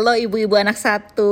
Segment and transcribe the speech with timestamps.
[0.00, 1.28] Halo ibu-ibu anak satu.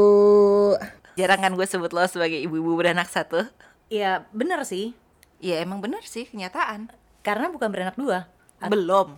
[1.17, 3.41] Jarang kan gue sebut lo sebagai ibu-ibu beranak satu.
[3.88, 4.92] Iya bener sih
[5.41, 6.92] Ya emang bener sih kenyataan.
[7.25, 8.28] Karena bukan beranak dua
[8.68, 9.16] Belum.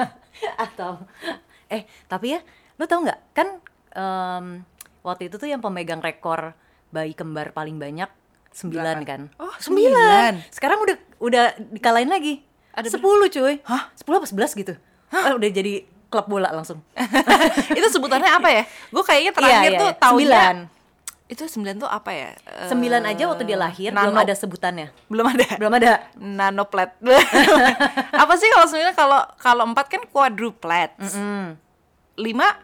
[0.64, 1.04] Atau
[1.68, 2.40] Eh tapi ya
[2.80, 3.60] Lo tau nggak Kan
[3.92, 4.64] em,
[5.04, 6.56] Waktu itu tuh yang pemegang rekor
[6.88, 8.08] Bayi kembar paling banyak
[8.48, 10.40] Sembilan kan Oh, sembilan.
[10.48, 12.40] Sekarang udah udah dikalahin lagi
[12.72, 13.92] Ada Sepuluh cuy Hah?
[13.92, 14.72] Sepuluh apa sebelas gitu
[15.12, 16.78] Ah, Udah jadi klub bola langsung
[17.78, 18.62] itu sebutannya apa ya?
[18.88, 19.98] Gue kayaknya terakhir Iya, tuh iya.
[19.98, 20.56] tahunnya Sembilan
[21.26, 22.30] itu sembilan tuh apa ya?
[22.38, 24.22] Eh, Sembilan aja waktu dia lahir Belum nano.
[24.22, 25.46] ada sebutannya Belum ada.
[25.58, 26.94] Belum ada Nanoplet.
[28.22, 30.94] apa sih kalau sebenarnya kalau kalau empat kan quadruplet.
[30.96, 31.58] Hmm.
[32.14, 32.54] Lima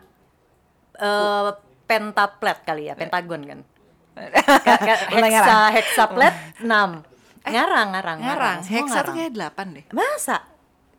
[0.95, 1.51] eh
[1.83, 3.59] pentaplet kali ya, pentagon kan.
[5.11, 5.73] Hexa, ngarang.
[5.73, 6.69] hexaplet 6.
[7.43, 8.59] Ngarang, ngarang, ngarang.
[8.63, 9.15] Semua Hexa tuh ngarang.
[9.19, 9.85] kayak delapan deh.
[9.91, 10.37] Masa?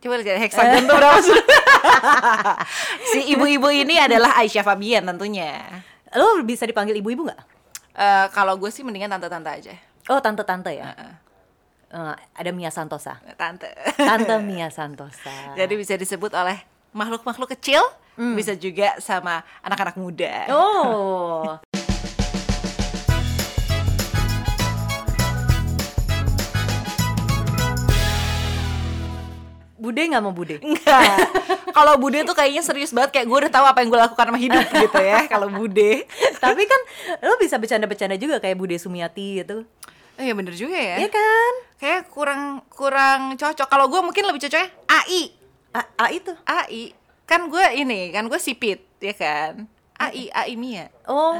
[0.04, 1.32] Coba lihat hexagon tuh berapa sih?
[3.16, 5.64] si ibu-ibu ini adalah Aisyah Fabian tentunya.
[6.12, 7.40] Lo bisa dipanggil ibu-ibu nggak?
[7.96, 9.72] Eh, kalau gue sih mendingan tante-tante aja.
[10.12, 10.92] Oh, tante-tante ya.
[10.92, 11.12] Heeh.
[11.96, 13.16] Eh, ada Mia Santosa.
[13.40, 13.72] Tante.
[13.96, 15.56] Tante Mia Santosa.
[15.56, 16.60] Jadi bisa disebut oleh
[16.92, 17.80] makhluk-makhluk kecil,
[18.36, 20.52] bisa juga sama anak-anak muda.
[20.52, 21.56] Oh.
[29.84, 30.56] Bude nggak mau bude?
[30.64, 31.28] Enggak.
[31.76, 34.40] Kalau Bude tuh kayaknya serius banget kayak gue udah tahu apa yang gue lakukan sama
[34.40, 35.28] hidup gitu ya.
[35.28, 36.08] Kalau Bude.
[36.40, 36.80] Tapi kan
[37.20, 39.68] lo bisa bercanda-bercanda juga kayak Bude Sumiati gitu.
[40.14, 41.04] Oh iya bener juga ya.
[41.04, 41.52] Iya kan?
[41.76, 43.66] Kayak kurang kurang cocok.
[43.68, 45.22] Kalau gue mungkin lebih cocoknya AI.
[45.74, 46.32] A, A itu.
[46.46, 46.94] AI.
[47.26, 49.66] Kan gue ini, kan gue sipit, ya kan?
[49.98, 50.86] AI, AI Mia.
[51.08, 51.34] Oh,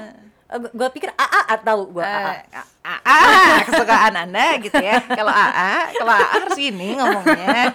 [0.52, 2.30] gue pikir AA atau gue AA.
[2.36, 2.40] Eh,
[2.84, 3.20] AA,
[3.66, 5.00] kesukaan Anda gitu ya.
[5.00, 7.72] Kalau AA, kalau AA harus ini ngomongnya.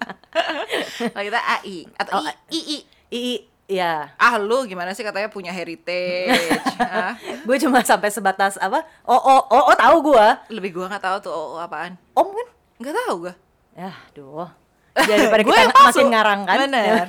[1.16, 2.78] kalau kita AI atau Oh, I, II.
[3.10, 3.34] II,
[3.66, 4.12] ya.
[4.20, 6.36] Ah lu gimana sih katanya punya heritage?
[6.84, 7.16] ah,
[7.48, 8.84] Gue cuma sampai sebatas apa?
[9.08, 10.26] Oh, oh, oh, oh tahu gue.
[10.52, 11.96] lebih gua nggak tahu tuh oh, apaan.
[12.12, 12.48] Om kan?
[12.76, 13.34] Nggak tahu gua.
[13.72, 14.50] Ya, duh.
[14.90, 16.56] Daripada Gua kita yang makin ngarang kan.
[16.66, 17.04] Bener.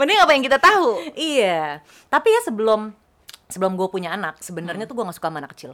[0.00, 0.88] Mending apa yang kita tahu.
[1.12, 1.84] iya.
[2.08, 2.94] Tapi ya sebelum
[3.48, 5.72] sebelum gue punya anak, sebenarnya tuh gue gak suka sama anak kecil.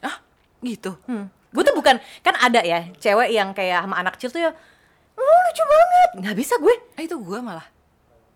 [0.00, 0.22] Ah,
[0.62, 0.94] gitu.
[1.06, 1.28] Hmm.
[1.50, 4.50] Gue tuh bukan kan ada ya cewek yang kayak sama anak kecil tuh ya,
[5.16, 6.10] oh lucu banget.
[6.22, 6.74] Nggak bisa gue.
[6.96, 7.66] Ah, itu gua malah.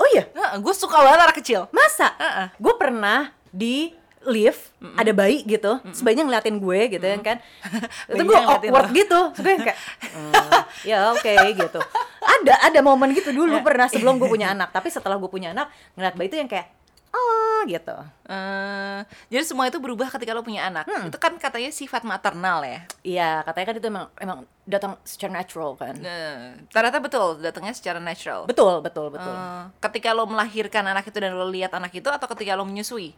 [0.01, 0.25] Oh iya,
[0.57, 1.69] gue suka banget anak kecil.
[1.71, 2.17] masa?
[2.17, 2.47] Heeh.
[2.57, 7.41] Gue pernah di lift ada bayi gitu, terus bayinya ngeliatin gue gitu ya kan.
[8.13, 8.97] Itu gue awkward lo.
[8.97, 9.79] gitu, gue kayak
[10.13, 10.33] "Hmm,
[10.93, 11.81] ya oke gitu.
[12.21, 15.73] Ada ada momen gitu dulu pernah sebelum gue punya anak, tapi setelah gue punya anak
[15.97, 16.69] ngeliat bayi itu yang kayak
[17.11, 17.97] oh gitu.
[18.31, 20.89] Eh, jadi semua itu berubah ketika lo punya anak.
[20.89, 22.81] Itu kan katanya sifat maternal ya.
[23.05, 25.95] Iya, katanya kan itu emang emang datang secara natural kan.
[25.99, 28.47] Eh, ternyata betul datangnya secara natural.
[28.47, 29.35] Betul, betul, betul.
[29.35, 33.13] Eh, ketika lo melahirkan anak itu dan lo lihat anak itu atau ketika lo menyusui?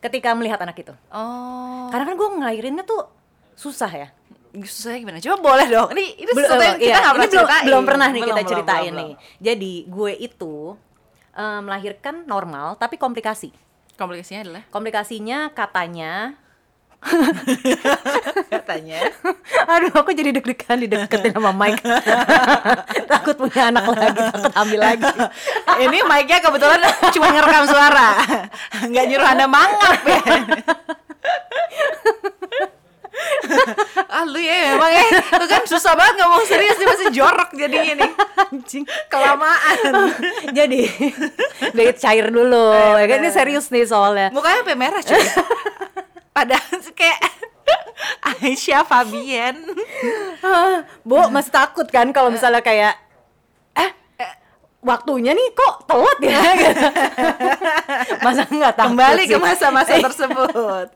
[0.00, 0.94] Ketika melihat anak itu.
[1.12, 3.04] Oh, Karena kan gue ngelahirinnya tuh
[3.52, 4.08] susah ya.
[4.50, 5.18] susahnya gimana?
[5.22, 5.88] Coba boleh dong.
[5.94, 8.28] Ini ini Belum, sesuatu yang kita iya, nggak ini pernah belum, belum pernah nih Belum,
[8.28, 9.12] kita belum, ceritain belum, nih.
[9.38, 10.54] Jadi gue itu
[11.34, 13.50] eh, melahirkan normal tapi komplikasi.
[14.00, 16.32] Komplikasinya adalah Komplikasinya katanya,
[18.54, 18.98] katanya.
[19.68, 21.84] aduh aku jadi deg-degan dideketin sama Mike.
[23.12, 25.04] takut punya anak lagi, takut hamil lagi.
[25.84, 26.80] ini mic-nya kebetulan
[27.12, 28.08] cuma ngerekam suara,
[28.88, 30.24] nggak nyuruh anda mangap ya.
[34.14, 35.06] Ah lu ya memang ya.
[35.38, 38.12] Lu kan susah banget ngomong serius dia masih jorok jadinya nih.
[38.50, 38.84] Anjing.
[39.10, 39.92] kelamaan.
[40.58, 40.82] Jadi,
[41.74, 42.72] dikit cair dulu.
[42.96, 43.18] Ya kan?
[43.22, 44.28] Ini serius nih soalnya.
[44.34, 45.24] mukanya sampai merah cuy.
[46.30, 47.20] Padahal kayak
[48.20, 49.56] Aisyah Fabian.
[50.40, 53.09] Ah, Bu, masih takut kan kalau misalnya kayak eh
[54.80, 56.40] waktunya nih kok telat ya.
[58.24, 59.40] Masa nggak takut kembali ke sih?
[59.40, 60.86] masa-masa tersebut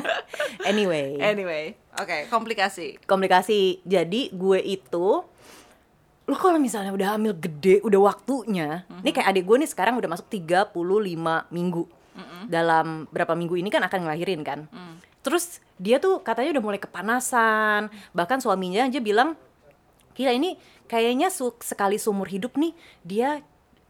[0.70, 3.82] Anyway, anyway oke komplikasi komplikasi.
[3.82, 5.22] Jadi gue itu
[6.26, 8.82] lu kalau misalnya udah hamil gede, udah waktunya.
[9.02, 10.74] Nih kayak adik gue nih sekarang udah masuk 35
[11.54, 11.86] minggu.
[12.50, 14.66] Dalam berapa minggu ini kan akan ngelahirin kan.
[15.22, 17.90] Terus dia tuh katanya udah mulai kepanasan.
[18.10, 19.38] Bahkan suaminya aja bilang,
[20.18, 22.72] "Gila ini kayaknya su- sekali seumur hidup nih
[23.02, 23.42] dia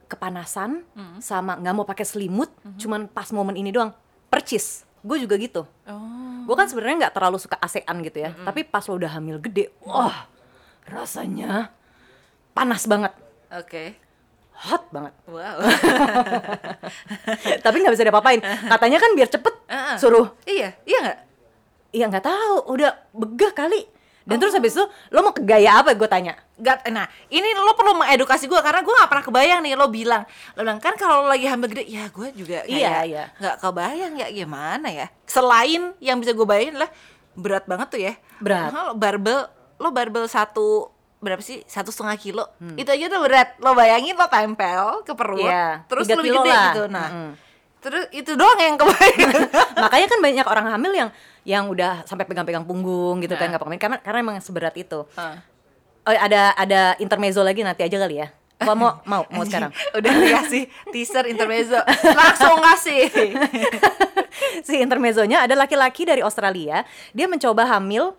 [0.06, 0.86] kepanasan
[1.18, 3.90] sama nggak mau pakai selimut, cuman pas momen ini doang.
[4.26, 4.82] Percis.
[5.00, 5.62] Gue juga gitu.
[5.86, 8.30] oh Gue kan sebenarnya nggak terlalu suka AC-an gitu ya.
[8.32, 10.26] Tapi pas lo udah hamil gede, wah
[10.82, 11.70] rasanya
[12.50, 13.12] panas banget,
[13.50, 13.84] oke
[14.56, 15.12] hot banget.
[15.26, 15.58] wow
[17.64, 18.40] Tapi nggak bisa diapa-apain.
[18.40, 19.96] Katanya kan biar cepet Heeh.
[19.98, 20.26] suruh.
[20.44, 21.18] iya iya nggak
[21.90, 23.88] Iya nggak tahu, udah begah kali.
[24.26, 26.34] Dan terus habis itu lo mau ke gaya apa gue tanya?
[26.52, 30.26] Gak, nah ini lo perlu mengedukasi gue karena gue nggak pernah kebayang nih lo bilang
[30.52, 33.24] lo bilang kan kalau lagi hamil gede ya gue juga kayak Iya, iya.
[33.34, 36.90] nggak kebayang ya gimana ya selain yang bisa gue bayangin lah
[37.34, 38.72] berat banget tuh ya Berat.
[38.72, 39.46] Lo barbel
[39.76, 42.44] lo barbel satu berapa sih satu setengah kilo
[42.74, 45.46] itu aja tuh berat lo bayangin lo tempel ke perut Hmm.
[45.46, 46.64] Iya, terus kilo gede lah.
[46.66, 47.30] gitu nah Mm-mm.
[47.78, 49.30] terus itu doang yang kebayang
[49.84, 51.10] Makanya kan banyak orang hamil yang
[51.46, 53.54] yang udah sampai pegang-pegang punggung gitu kan Nah.
[53.54, 55.06] nggak pakai karena karena emang seberat itu.
[55.14, 55.38] Ah.
[56.02, 58.34] Oh, ada ada intermezzo lagi nanti aja kali ya.
[58.58, 59.70] Apa mau mau mau sekarang?
[59.94, 63.06] udah dikasih teaser intermezzo langsung kasih
[64.66, 66.82] si intermezzonya ada laki-laki dari Australia.
[67.12, 68.10] Dia mencoba hamil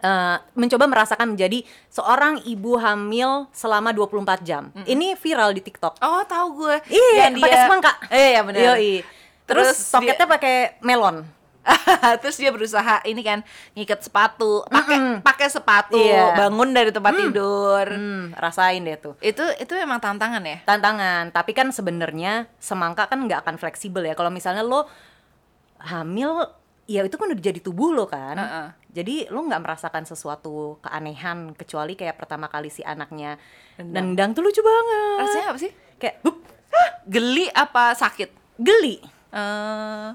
[0.00, 4.72] eh, mencoba merasakan menjadi seorang ibu hamil selama 24 jam.
[4.84, 6.00] Ini viral di TikTok.
[6.00, 6.76] Oh, tahu gue.
[6.88, 7.92] Iya, pakai semangka.
[8.08, 8.76] Eh, ya benar.
[8.80, 9.04] Terus,
[9.44, 11.39] Terus soketnya pakai melon.
[12.20, 16.32] Terus dia berusaha ini kan ngikat sepatu, pakai pakai sepatu, Iya.
[16.34, 17.86] bangun dari tempat tidur.
[17.86, 19.14] Hmm, rasain deh tuh.
[19.18, 20.58] Itu itu memang tantangan ya.
[20.62, 24.88] tantangan tapi kan sebenarnya semangka kan nggak akan fleksibel ya kalau misalnya lo
[25.78, 26.44] hamil
[26.84, 28.66] ya itu kan udah jadi tubuh lo kan Heeh.
[28.92, 33.38] jadi lo nggak merasakan sesuatu keanehan kecuali kayak pertama kali si anaknya
[33.76, 34.12] Nendang.
[34.12, 35.72] nendang tuh lucu banget Rasanya apa sih?
[35.96, 36.36] kayak "Hup,
[37.06, 38.30] Geli apa sakit?
[38.56, 38.98] geli
[39.30, 40.08] Eh,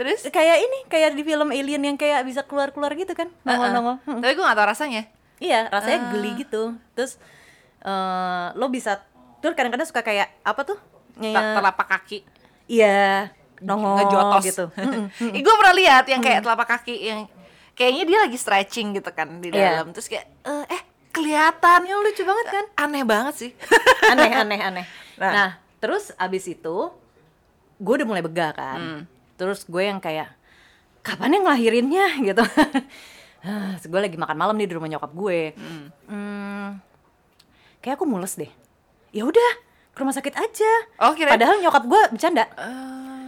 [0.00, 3.68] terus kayak ini kayak di film Alien yang kayak bisa keluar keluar gitu kan nongol
[3.70, 4.16] nongol Heeh.
[4.18, 5.02] Tapi gue gak tau rasanya.
[5.38, 6.08] iya rasanya Ah.
[6.10, 7.20] geli gitu terus
[7.78, 9.04] eh, lo bisa
[9.38, 10.78] tuh kadang-kadang suka kayak apa tuh
[11.14, 12.18] Kayak- Telapak kaki
[12.66, 13.28] iya
[13.60, 14.64] nongol ngejotos gitu
[15.36, 17.20] Ih, gue pernah lihat yang kayak telapak kaki yang
[17.72, 19.88] kayaknya dia lagi stretching gitu kan di dalam.
[19.90, 22.64] Terus kayak eh, eh kelihatan Ya, lucu banget kan?
[22.78, 23.50] Aneh banget sih.
[24.06, 24.86] aneh aneh aneh
[25.20, 25.30] Nah.
[25.30, 26.76] nah, terus abis itu
[27.76, 29.00] gue udah mulai begah kan Hmm.
[29.40, 30.28] Terus gue yang kayak
[31.00, 32.06] kapan yang ngelahirinnya?
[32.28, 32.44] gitu.
[33.40, 35.56] Terus gue lagi makan malam nih di rumah nyokap gue.
[36.04, 36.76] Hmm,
[37.80, 38.52] kayak aku mules deh.
[39.10, 39.50] Ya udah
[39.90, 40.72] ke rumah sakit aja.
[41.00, 42.44] Oh, kirain- padahal nyokap gue bercanda.
[42.52, 43.18] Eh,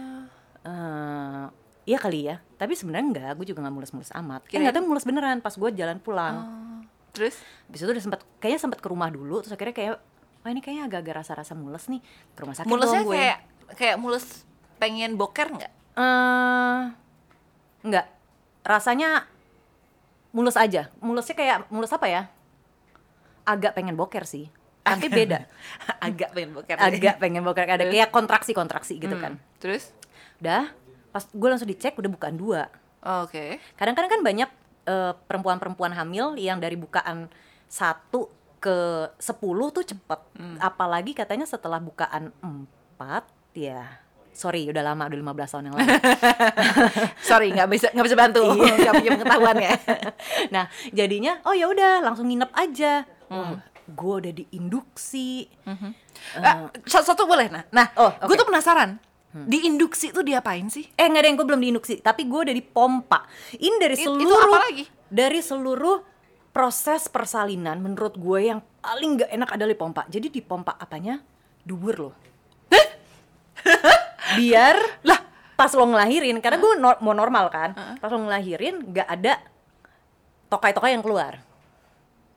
[0.63, 1.45] Eh,
[1.83, 2.39] iya kali ya.
[2.55, 4.47] Tapi sebenarnya enggak gue juga nggak mules-mules amat.
[4.47, 6.35] Kirain- ternyata mules beneran pas gue jalan pulang.
[6.39, 6.79] Oh,
[7.11, 7.35] terus?
[7.67, 9.93] Habis itu udah sempat kayaknya sempat ke rumah dulu terus akhirnya kayak
[10.39, 11.99] wah ini kayaknya agak-agak rasa-rasa mules nih
[12.31, 13.11] ke rumah sakit mulesnya gue.
[13.11, 13.37] kayak
[13.75, 14.25] kayak mules
[14.77, 15.73] pengen boker nggak?
[15.93, 16.81] Eh,
[17.85, 18.05] enggak.
[18.63, 19.29] Rasanya
[20.33, 20.89] mulus aja.
[21.03, 22.21] Mulusnya kayak mulus apa ya?
[23.45, 24.49] Agak pengen boker sih.
[24.83, 25.47] Tapi beda.
[26.05, 26.75] Agak pengen boker.
[26.75, 29.39] Agak pengen boker ada kayak kontraksi-kontraksi gitu kan.
[29.39, 29.95] Hmm, Terus?
[30.43, 30.71] Udah,
[31.15, 32.67] pas gue langsung dicek udah bukaan dua.
[33.03, 33.59] Oh, Oke.
[33.79, 34.49] Kadang-kadang kan banyak
[34.87, 37.31] eh, perempuan-perempuan hamil yang dari bukaan
[37.71, 38.27] satu
[38.63, 40.19] ke 10 tuh cepet.
[40.59, 43.99] Apalagi katanya setelah bukaan 4 ya
[44.33, 45.89] sorry udah lama udah 15 tahun yang lalu.
[47.29, 48.43] Sorry, nggak bisa nggak bisa bantu.
[48.81, 49.71] Nggak punya pengetahuan ya.
[50.55, 53.05] nah jadinya oh ya udah langsung nginep aja.
[53.29, 55.47] Wah, gue udah diinduksi.
[56.35, 57.63] Ah, satu, satu boleh nah.
[57.69, 58.41] Nah, Oh, gue oke.
[58.41, 58.97] tuh penasaran.
[59.33, 60.85] Di induksi tuh diapain sih?
[60.93, 63.25] Eh nggak ada yang gue belum diinduksi, tapi gue udah dipompa.
[63.53, 64.85] Ini dari It- itu seluruh apa lagi?
[65.09, 65.97] dari seluruh
[66.49, 70.01] proses persalinan menurut gue yang paling nggak enak adalah dipompa.
[70.05, 71.17] Jadi dipompa apanya?
[71.61, 72.13] Dubur loh.
[74.35, 75.19] Biar lah
[75.53, 79.37] pas lo ngelahirin, karena gue no- mau normal kan, pas lo ngelahirin nggak ada
[80.47, 81.39] tokai-tokai yang keluar.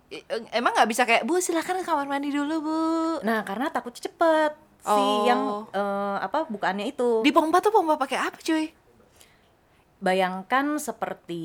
[0.06, 0.22] I-
[0.52, 2.81] Emang nggak bisa kayak bu silakan ke kamar mandi dulu bu.
[3.20, 5.26] Nah karena takutnya cepet si Oh.
[5.26, 7.20] yang eh, apa bukaannya itu.
[7.20, 8.70] Di pompa tuh pompa pakai apa cuy?
[9.96, 11.44] Bayangkan seperti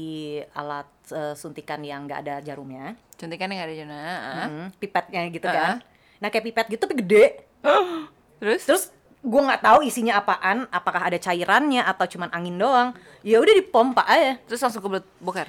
[0.53, 2.93] alat eh, suntikan yang nggak ada jarumnya.
[3.15, 3.97] Suntikannya nggak ada Jona.
[3.97, 4.45] ah.
[4.45, 5.55] Hmm, pipetnya gitu Ah.
[5.55, 5.73] kan.
[6.19, 7.25] Nah kayak pipet gitu tapi gede.
[8.39, 8.61] Terus?
[8.63, 8.83] Terus
[9.21, 12.89] gue nggak tahu isinya apaan, apakah ada cairannya atau cuman angin doang.
[13.21, 14.41] Ya udah dipompa aja.
[14.49, 15.47] Terus langsung kebelet boker.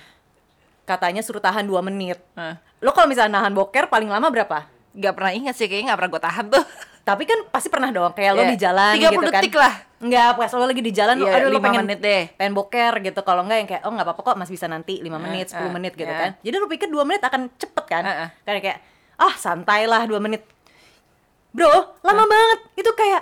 [0.85, 2.21] Katanya suruh tahan 2 menit.
[2.37, 2.61] Ah.
[2.85, 4.69] Lo kalau misalnya nahan boker paling lama berapa?
[4.93, 6.64] Gak pernah ingat sih, kayaknya gak pernah gue tahan tuh.
[7.09, 9.43] Tapi kan pasti pernah dong, kayak lo Iya, di jalan 30 gitu kan.
[9.43, 9.75] detik lah.
[10.02, 12.23] Enggak, pas lo lagi di jalan, lo, Iya, aduh lo lima pengen, menit deh.
[12.38, 13.21] pengen boker gitu.
[13.26, 15.71] Kalau enggak yang kayak, oh nggak apa-apa kok, masih bisa nanti 5 menit, 10 eh,
[15.73, 16.21] menit gitu iya.
[16.23, 16.31] kan.
[16.38, 18.02] Jadi lo pikir 2 menit akan cepet kan?
[18.47, 18.79] Karena kayak,
[19.19, 20.47] ah santai lah 2 menit.
[21.50, 21.71] Bro,
[22.07, 22.61] lama banget.
[22.79, 23.22] Itu kayak,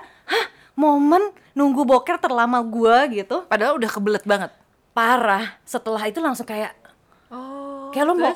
[0.80, 1.20] momen
[1.52, 3.44] nunggu boker terlama gua gitu.
[3.44, 4.50] Padahal udah kebelet banget.
[4.96, 5.60] Parah.
[5.68, 6.72] Setelah itu langsung kayak,
[7.30, 7.92] Oh.
[7.92, 8.32] kayak lo mau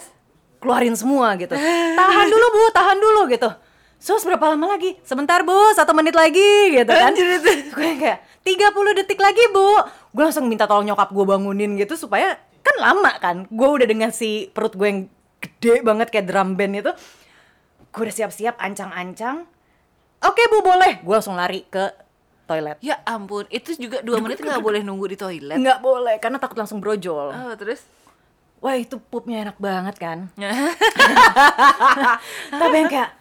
[0.61, 1.57] keluarin semua gitu.
[2.01, 3.49] tahan dulu bu, tahan dulu gitu.
[3.97, 5.01] Sus berapa lama lagi?
[5.01, 7.17] Sebentar bu, satu menit lagi gitu kan.
[7.77, 9.81] Gue kayak 30 detik lagi bu.
[10.13, 13.49] Gue langsung minta tolong nyokap gue bangunin gitu supaya kan lama kan.
[13.49, 15.01] Gue udah dengan si perut gue yang
[15.41, 16.93] gede banget kayak drum band itu.
[17.89, 19.49] Gue udah siap-siap ancang-ancang.
[20.21, 21.01] Oke bu boleh.
[21.01, 22.04] Gue langsung lari ke
[22.45, 22.77] toilet.
[22.85, 25.57] Ya ampun, itu juga dua menit nggak boleh nunggu di toilet.
[25.57, 27.33] Nggak boleh karena takut langsung brojol.
[27.33, 27.85] Oh, terus?
[28.65, 30.33] wah itu pupnya enak banget kan
[32.65, 33.13] tapi yang kayak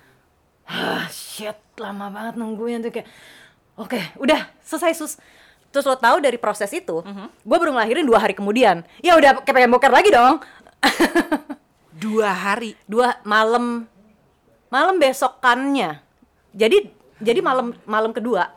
[0.63, 3.11] ah shit lama banget nungguin tuh kayak
[3.75, 5.19] oke udah selesai sus
[5.67, 7.03] terus lo tahu dari proses itu
[7.43, 10.39] gue baru ngelahirin dua hari kemudian ya udah kayak pengen boker lagi dong
[12.03, 12.75] Dua hari.
[12.83, 13.87] dua malam
[14.71, 15.99] malam besokannya
[16.55, 16.87] jadi
[17.19, 18.47] jadi malam malam kedua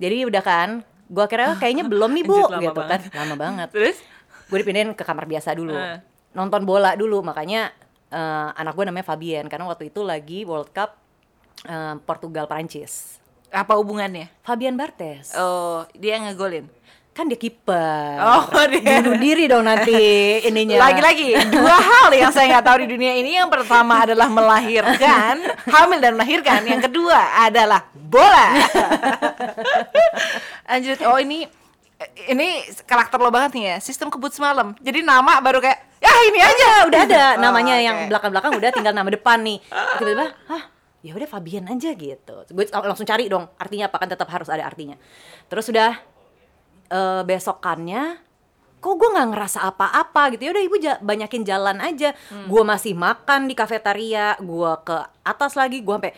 [0.00, 0.68] jadi udah kan
[1.06, 3.00] gue kira "Oh, kayaknya belum nih bu Anjir, lama gitu banget.
[3.04, 3.96] kan lama banget Terus?
[4.48, 6.00] gue dipindahin ke kamar biasa dulu Eh.
[6.32, 7.68] nonton bola dulu makanya
[8.08, 10.96] eh, anak gue namanya Fabian karena waktu itu lagi World Cup
[11.64, 14.30] eh, Portugal Prancis Apa hubungannya?
[14.40, 16.70] Fabian Bartes Oh, dia ngegolin.
[17.20, 18.80] Kan dia kiper Oh, dia.
[18.98, 19.92] bunuh diri dong nanti
[20.48, 23.36] ininya Lagi-lagi dua hal yang saya nggak tahu di dunia ini.
[23.36, 25.34] Yang pertama adalah melahirkan,
[25.74, 26.64] hamil dan melahirkan.
[26.64, 28.56] Yang kedua adalah bola.
[30.66, 31.44] Anjir, oh ini
[32.26, 32.48] ini
[32.82, 33.76] karakter lo banget nih ya.
[33.78, 34.72] Sistem kebut semalam.
[34.80, 36.48] Jadi nama baru kayak ya ini aja.
[36.50, 37.84] aja udah ada Oh, namanya oke.
[37.84, 39.60] yang belakang-belakang udah tinggal nama depan nih
[40.00, 40.62] tiba-tiba hah
[41.00, 44.64] ya udah Fabian aja gitu gue langsung cari dong artinya apa kan tetap harus ada
[44.64, 44.96] artinya
[45.44, 46.00] terus udah
[46.90, 48.18] eh, besokannya
[48.76, 52.46] kok gue nggak ngerasa apa-apa gitu ya udah ibu ja- banyakin jalan aja Hmm.
[52.46, 56.12] gue masih makan di kafetaria gue ke atas lagi gue sampai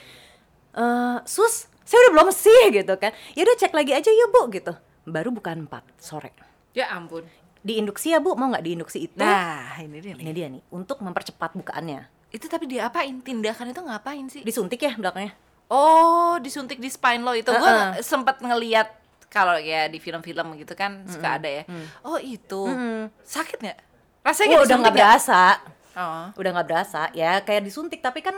[0.73, 4.43] eh sus saya udah belum sih gitu kan ya udah cek lagi aja yuk bu
[4.49, 4.73] gitu
[5.05, 6.31] baru bukan 4 sore
[6.73, 7.27] Ya ampun.
[7.61, 10.23] diinduksi ya bu mau nggak diinduksi itu Nah, ini dia nih.
[10.23, 13.13] ini dia nih untuk mempercepat bukaannya Itu tapi diapain?
[13.19, 14.41] Tindakan itu ngapain sih?
[14.41, 15.35] disuntik ya belakangnya
[15.67, 17.49] Oh, disuntik di spine lo itu.
[17.49, 17.97] Gue Uh-uh.
[17.99, 18.93] sempet ngeliat
[19.33, 21.65] kalau ya di film-film gitu kan suka ada ya.
[22.03, 22.69] Oh itu
[23.19, 23.79] sakit nggak?
[24.21, 25.43] Rasanya kayak udah nggak berasa
[25.93, 26.25] Oh.
[26.33, 28.33] udah nggak berasa ya kayak disuntik tapi kan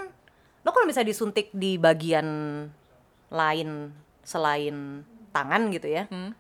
[0.60, 2.26] lo kalau misalnya disuntik di bagian
[3.28, 6.34] lain selain tangan gitu ya Hmm.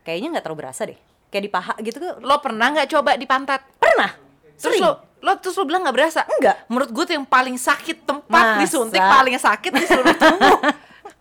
[0.00, 0.96] kayaknya nggak terlalu berasa deh
[1.28, 3.60] kayak di paha gitu Lo pernah nggak coba di pantat?
[3.76, 4.08] pernah
[4.56, 6.20] Terus sering lo, lo terus lo bilang nggak berasa?
[6.30, 6.56] Enggak.
[6.70, 8.60] Menurut gue tuh yang paling sakit tempat Masa?
[8.62, 10.58] disuntik paling sakit di seluruh tubuh.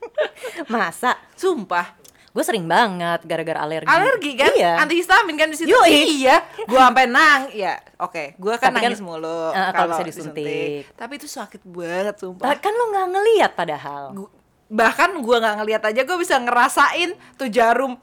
[0.72, 1.98] masa Sumpah.
[2.34, 4.52] Gue sering banget gara-gara alergi Alergi kan?
[4.52, 5.70] iya Antihistamin kan di situ.
[5.86, 6.42] Iya.
[6.63, 7.46] Gue sampai nang.
[7.52, 8.34] Ya, oke.
[8.36, 10.90] Gue kan Tapi kan, nangis mulu eh, kalau bisa disuntik.
[10.92, 12.58] Tapi itu sakit banget sumpah.
[12.58, 14.34] Kan lo nggak ngelihat padahal Gu-
[14.66, 17.94] bahkan gua nggak ngelihat aja gue bisa ngerasain tuh jarum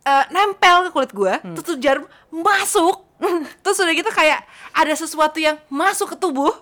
[0.00, 1.52] eh, nempel ke kulit gua Hmm.
[1.52, 3.02] terus tuh jarum masuk
[3.62, 6.54] terus udah gitu kayak ada sesuatu yang masuk ke tubuh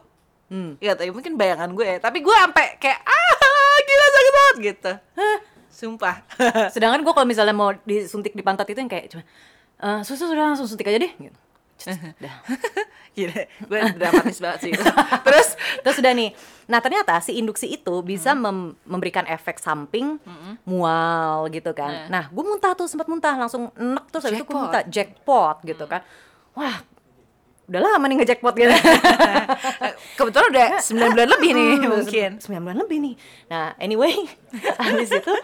[0.49, 0.75] Hmm.
[0.79, 3.33] ya tapi mungkin bayangan gue ya tapi gue sampai kayak ah
[3.81, 4.93] gila sakit banget gitu
[5.71, 6.27] sumpah
[6.75, 9.23] sedangkan gue kalau misalnya mau disuntik di pantat itu yang kayak cuma
[9.81, 11.39] "Eh, susu sudah langsung suntik aja deh gitu.
[11.81, 12.37] Cet, dah.
[13.17, 13.33] gila
[13.65, 14.73] gue dramatis banget sih
[15.27, 16.31] terus Terus udah nih.
[16.69, 20.21] Nah, ternyata si induksi itu bisa mem- memberikan efek samping
[20.63, 22.07] mual gitu kan.
[22.07, 22.21] Nah.
[22.21, 25.89] Nah, gue muntah tuh sempat muntah langsung enek terus habis itu gue muntah jackpot gitu
[25.89, 26.05] kan.
[26.53, 26.85] Wah,
[27.71, 28.75] udah lama nih nge-jackpot gitu.
[30.19, 33.15] kebetulan udah 9 bulan lebih nih mungkin 9 bulan lebih nih.
[33.47, 34.15] Nah, anyway,
[34.83, 35.35] habis itu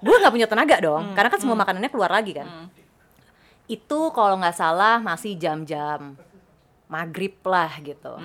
[0.00, 2.48] gue nggak punya tenaga dong, karena kan semua makanannya keluar lagi kan.
[3.68, 6.16] Itu kalau nggak salah masih jam-jam
[6.88, 8.16] maghrib lah gitu.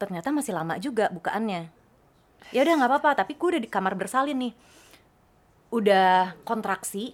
[0.00, 1.68] Ternyata masih lama juga bukaannya.
[2.50, 4.52] Ya udah nggak apa-apa, tapi gue udah di kamar bersalin nih.
[5.68, 7.12] Udah kontraksi.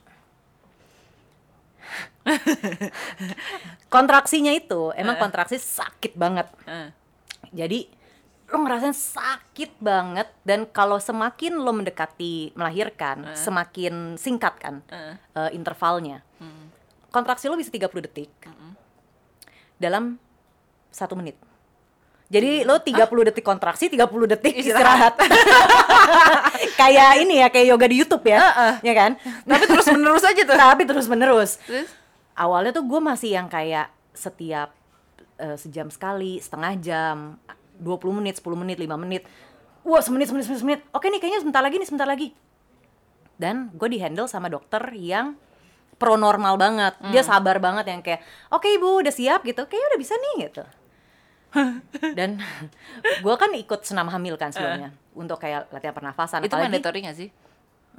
[3.93, 6.49] Kontraksinya itu emang kontraksi sakit banget.
[6.65, 6.89] Eh.
[7.53, 7.81] Jadi
[8.53, 15.17] lo ngerasain sakit banget dan kalau semakin lo mendekati melahirkan, semakin singkat kan Eh.
[15.17, 16.21] eh, intervalnya.
[17.13, 18.33] Kontraksi lo bisa 30 detik
[19.77, 20.17] dalam
[20.89, 21.37] satu menit.
[22.33, 25.21] Jadi lo 30 detik kontraksi, 30 detik istirahat.
[26.81, 28.41] kayak ini ya, kayak yoga di YouTube ya,
[28.81, 29.21] ya kan?
[29.45, 32.02] tapi terus menerus aja tuh Tapi terus menerus terus
[32.37, 34.73] awalnya tuh gue masih yang kayak setiap
[35.41, 37.17] eh, sejam sekali, setengah jam,
[37.81, 39.23] 20 menit, 10 menit, 5 menit.
[39.83, 40.81] Wah, semenit, semenit, semenit, semenit.
[40.95, 42.29] Oke nih, kayaknya sebentar lagi nih, sebentar lagi.
[43.35, 45.35] Dan gue dihandle sama dokter yang
[45.99, 46.95] pro normal banget.
[47.11, 48.23] Dia sabar banget yang kayak,
[48.55, 50.65] oke ibu udah siap gitu, kayaknya udah bisa nih gitu.
[52.19, 52.39] Dan
[53.25, 56.41] gue kan ikut senam hamil kan sebelumnya untuk kayak latihan pernafasan.
[56.41, 57.29] itu mandatory gak sih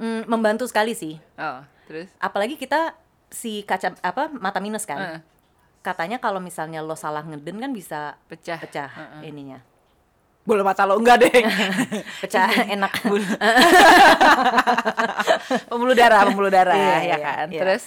[0.02, 1.18] mm, membantu sekali sih.
[1.38, 2.96] oh terus Apalagi kita
[3.34, 5.02] si kaca apa mata minus kan.
[5.02, 5.20] Heeh.
[5.82, 9.34] Katanya kalau misalnya lo salah ngeden kan bisa pecah pecah Heeh.
[9.34, 9.60] ininya.
[10.44, 11.32] bola mata lo enggak deh
[12.28, 12.92] Pecah enak.
[15.72, 17.62] pembuluh darah pembuluh darah Iya, ya iya, kan iya.
[17.64, 17.84] terus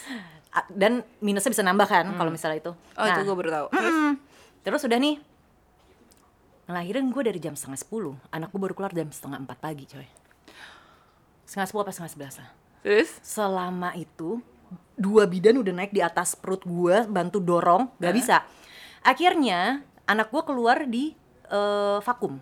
[0.73, 2.73] Dan minusnya bisa nambah kan kalau misalnya itu.
[2.73, 4.13] oh itu gue baru tahu terus mm,
[4.65, 5.21] terus udah nih.
[6.65, 8.17] Ngelahirin gue dari jam setengah sepuluh.
[8.33, 10.09] Anak gue baru keluar jam setengah empat pagi coy.
[11.45, 12.49] Setengah sepuluh apa setengah sebelas lah.
[12.81, 14.41] terus Selama itu
[14.97, 18.37] dua bidan udah naik di atas perut gue bantu dorong gak bisa.
[19.01, 21.13] Akhirnya anak gue keluar di
[21.47, 22.41] eh, vakum.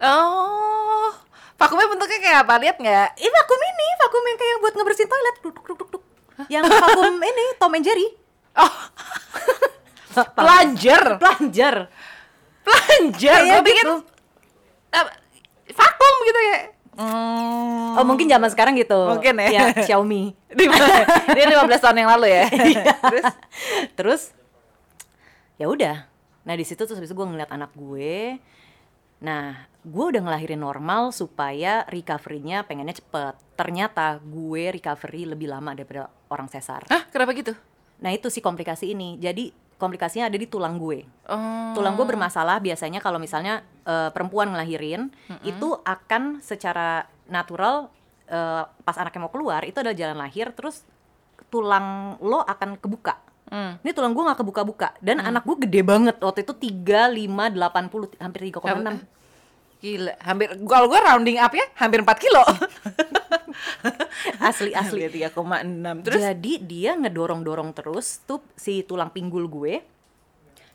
[0.00, 1.12] Oh,
[1.54, 2.54] vakumnya bentuknya kayak apa?
[2.56, 3.08] Lihat nggak?
[3.20, 5.36] Ini vakum ini, vakum yang kayak buat ngebersihin toilet.
[5.38, 6.04] Duk, duk, duk, duk, duk.
[6.48, 8.08] Yang vakum ini Tom and Jerry.
[8.56, 8.72] Oh,
[10.34, 11.74] plunger, Plunger.
[12.64, 13.06] plunger.
[13.14, 13.96] Kayak Gue pikir gitu.
[14.90, 15.10] apa,
[15.70, 16.56] vakum gitu ya.
[17.00, 17.96] Hmm.
[17.96, 19.08] Oh mungkin zaman sekarang gitu.
[19.08, 19.48] Mungkin ya.
[19.48, 20.36] Ya, Xiaomi.
[21.36, 22.44] Dia 15 tahun yang lalu ya.
[23.10, 23.24] Terus
[23.96, 24.22] Terus
[25.56, 25.96] ya udah.
[26.44, 28.36] Nah di situ terus habis itu gue ngeliat anak gue.
[29.24, 33.36] Nah gue udah ngelahirin normal supaya recovery-nya pengennya cepet.
[33.56, 36.84] Ternyata gue recovery lebih lama daripada orang sesar.
[36.88, 37.52] Hah, kenapa gitu?
[38.00, 39.20] Nah itu si komplikasi ini.
[39.20, 41.08] Jadi komplikasinya ada di tulang gue.
[41.26, 41.72] Oh.
[41.72, 45.08] Tulang gue bermasalah biasanya kalau misalnya eh, perempuan ngelahirin
[45.42, 47.88] itu akan secara natural
[48.28, 50.84] eh, pas anaknya mau keluar itu adalah jalan lahir terus
[51.48, 53.16] tulang lo akan kebuka.
[53.50, 53.82] Hmm.
[53.82, 58.22] Ini tulang gue nggak kebuka-buka dan anak gue gede banget waktu itu 3, 5, 80
[58.22, 59.18] hampir 3,6
[59.80, 62.44] Gila, hampir kalau gue rounding up ya hampir 4 kilo.
[64.48, 65.06] asli asli.
[65.06, 66.06] Hampir 3,6.
[66.06, 69.80] Terus Jadi dia ngedorong-dorong terus tuh si tulang pinggul gue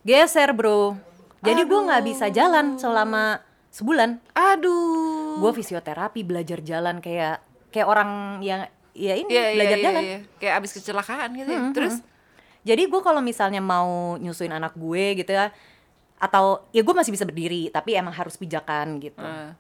[0.02, 0.94] geser bro.
[1.42, 4.18] Jadi gue nggak bisa jalan selama sebulan.
[4.34, 5.38] aduh.
[5.38, 10.02] Gue fisioterapi belajar jalan kayak kayak orang yang ya ini Iya, iya, belajar iya, jalan.
[10.02, 10.20] iya.
[10.40, 11.60] Kayak abis kecelakaan gitu ya.
[11.60, 11.74] Mm-mm.
[11.76, 11.96] Terus
[12.66, 15.54] Jadi gue kalau misalnya mau nyusuin anak gue gitu ya,
[16.18, 19.22] atau ya gue masih bisa berdiri, tapi emang harus pijakan gitu.
[19.22, 19.54] eh,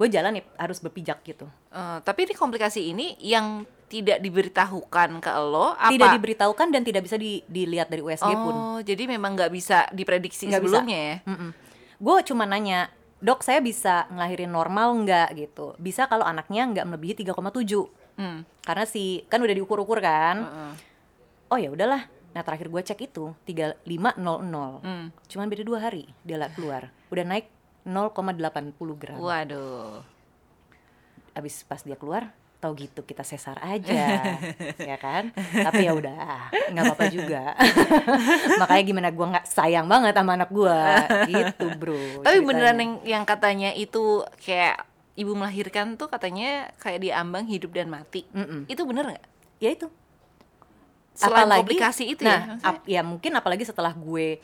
[0.00, 1.44] Gue jalan ya harus berpijak gitu.
[1.68, 5.90] eh, tapi ini komplikasi ini yang tidak diberitahukan ke lo apa?
[5.90, 8.54] Tidak diberitahukan dan tidak bisa di- dilihat dari USG pun.
[8.54, 10.56] Oh, jadi memang nggak bisa diprediksi bisa.
[10.56, 11.16] sebelumnya ya?
[11.96, 12.88] Gue cuma nanya,
[13.18, 15.74] dok saya bisa ngelahirin normal nggak gitu?
[15.76, 18.44] Bisa kalau anaknya nggak melebihi 3,7 Hmm.
[18.60, 20.36] karena si kan udah diukur-ukur kan.
[20.40, 20.72] Heeh.
[21.48, 22.04] Oh ya udahlah.
[22.30, 24.80] Nah terakhir gue cek itu 3500.
[24.80, 25.10] Hmm.
[25.26, 26.94] Cuman beda dua hari dia lah keluar.
[27.08, 27.50] Udah naik
[27.84, 29.18] 0,80 gram.
[29.18, 30.04] Waduh.
[31.32, 34.36] Abis pas dia keluar, tau gitu kita sesar aja,
[34.90, 35.32] ya kan?
[35.36, 37.56] Tapi ya udah, nggak apa-apa juga.
[38.60, 40.80] Makanya gimana gue nggak sayang banget sama anak gue,
[41.32, 41.96] gitu bro.
[41.96, 42.46] Tapi ceritanya.
[42.46, 44.84] beneran yang yang katanya itu kayak
[45.16, 48.28] ibu melahirkan tuh katanya kayak diambang hidup dan mati.
[48.36, 48.68] Mm-mm.
[48.68, 49.24] Itu bener nggak?
[49.60, 49.88] Ya itu.
[51.16, 52.68] Selain komplikasi itu ya, nah, maksudnya?
[52.68, 54.40] ap- ya mungkin apalagi setelah gue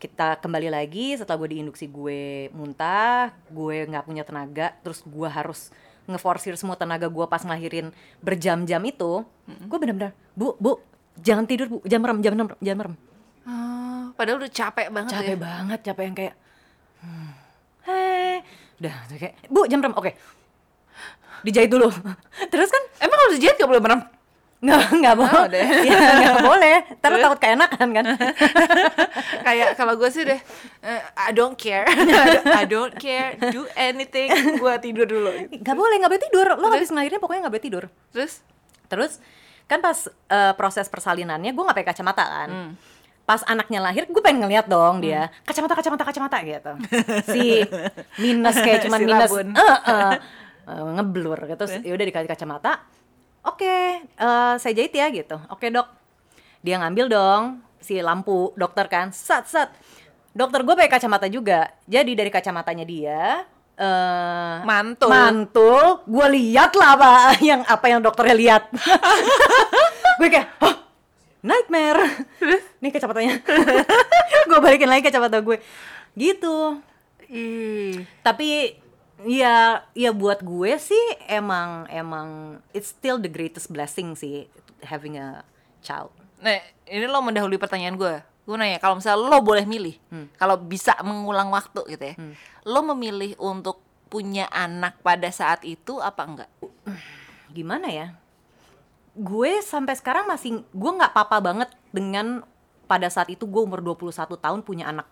[0.00, 5.68] kita kembali lagi setelah gue diinduksi gue muntah, gue nggak punya tenaga, terus gue harus
[6.08, 7.92] ngeforsir semua tenaga gue pas ngelahirin
[8.24, 10.80] berjam-jam itu, gue bener-bener bu bu
[11.20, 12.94] jangan tidur bu, jangan merem, jangan merem, jangan merem.
[13.44, 15.38] Oh, padahal udah capek banget Capek ya.
[15.38, 16.34] banget, capek yang kayak,
[17.04, 17.30] hmm,
[17.84, 18.34] hei,
[18.80, 20.10] udah kayak bu jangan merem, oke,
[21.44, 21.92] dijahit dulu,
[22.52, 24.00] terus kan Emang kalau dijahit gak boleh merem?
[24.60, 25.66] Nggak nggak Oh, boleh, deh.
[25.82, 28.04] ya, nggak boleh, ntar takut keenakan kan.
[29.46, 30.36] kayak kalau gue sih deh
[30.82, 31.88] eh, I don't care.
[32.60, 33.40] I don't care.
[33.48, 34.28] Do anything.
[34.56, 35.32] Gue tidur dulu.
[35.48, 36.46] Nggak boleh nggak boleh tidur.
[36.50, 36.74] Lo Terus?
[36.76, 37.84] habis ngelahirin pokoknya nggak boleh tidur.
[38.10, 38.32] Terus?
[38.86, 39.12] Terus
[39.64, 42.50] kan pas eh, proses persalinannya gue nggak pakai kacamata kan?
[42.50, 42.72] Hmm.
[43.22, 46.72] pas anaknya lahir gue pengen ngeliat dong dia kacamata kacamata kacamata gitu.
[47.30, 47.62] Si
[48.18, 49.30] minus kayak cuman Si minus.
[49.30, 49.48] rabun.
[49.54, 50.12] eh, eh,
[50.66, 51.54] eh, ngeblur gitu.
[51.56, 51.78] Terus?
[51.80, 52.82] Ya udah dikasih kacamata
[53.44, 53.74] oke
[54.04, 55.36] eh, saya jahit ya gitu.
[55.48, 55.88] Oke dok.
[56.60, 57.42] Dia ngambil dong
[57.80, 59.12] si lampu dokter kan.
[59.12, 59.72] Sat sat
[60.30, 61.72] dokter gue pakai kacamata juga.
[61.88, 63.22] Jadi dari kacamatanya dia
[63.80, 65.08] eh Mantul.
[65.08, 66.04] mantul.
[66.04, 67.10] Gue lihat lah apa
[67.48, 68.62] yang apa yang dokternya lihat.
[70.20, 70.76] Gue kayak Hah,
[71.40, 72.28] nightmare.
[72.84, 73.40] Nih kacamatanya.
[74.44, 75.56] Gue balikin lagi kacamata gue
[76.12, 76.76] gitu.
[77.30, 78.02] Ih.
[78.26, 78.74] tapi
[79.26, 84.48] ya ya buat gue sih emang emang it's still the greatest blessing sih
[84.84, 85.44] having a
[85.84, 86.12] child.
[86.40, 86.56] Nah,
[86.88, 88.16] ini lo mendahului pertanyaan gue.
[88.48, 89.94] Gue nanya, kalau misalnya lo boleh milih,
[90.40, 92.14] kalau bisa mengulang waktu gitu ya,
[92.64, 96.50] lo memilih untuk punya anak pada saat itu apa enggak?
[97.56, 98.16] gimana ya?
[99.14, 102.42] Gue sampai sekarang masih gue nggak apa-apa banget dengan
[102.90, 105.06] pada saat itu gue umur 21 tahun punya anak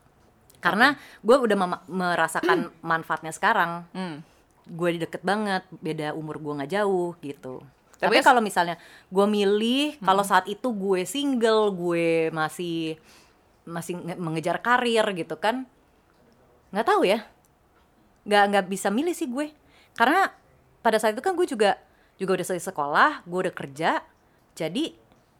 [0.58, 3.86] karena gue udah merasakan manfaatnya sekarang.
[3.92, 4.20] Hmm.
[4.68, 7.64] gue deket banget beda umur gue nggak jauh gitu.
[7.96, 8.76] Tapi tapi kalau misalnya
[9.08, 13.00] gue milih kalau saat itu gue single gue masih
[13.64, 15.64] masih nge- mengejar karir gitu kan
[16.68, 17.24] nggak tahu ya.
[18.28, 19.56] Nggak nggak bisa milih sih gue.
[19.96, 20.28] Karena
[20.84, 21.80] pada saat itu kan gue juga
[22.20, 24.04] juga udah selesai sekolah gue udah kerja.
[24.52, 24.92] Jadi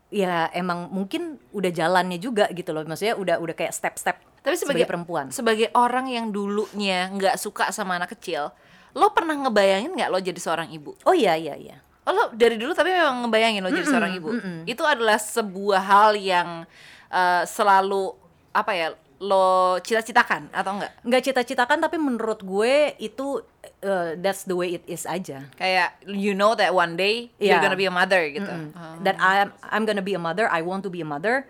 [0.08, 2.80] ya emang mungkin udah jalannya juga gitu loh.
[2.80, 5.26] Maksudnya udah udah kayak step-step Tapi sebagai, perempuan.
[5.28, 8.48] sebagai orang yang dulunya nggak suka sama anak kecil,
[8.92, 10.96] lo pernah ngebayangin nggak lo jadi seorang ibu?
[11.04, 11.76] oh iya iya iya.
[12.02, 14.28] Oh, lo dari dulu tapi memang ngebayangin lo jadi seorang ibu.
[14.64, 16.64] Itu adalah sebuah hal yang
[17.08, 18.16] eh, selalu
[18.50, 23.42] apa ya lo cita-citakan atau enggak nggak cita-citakan tapi menurut gue itu
[23.82, 25.42] uh, that's the way it is aja.
[25.58, 27.60] Kayak you know that one day you're Yeah.
[27.60, 28.46] gonna be a mother gitu.
[28.46, 29.02] Mm-mm.
[29.02, 31.44] that I'm I'm gonna be a mother I want to be a mother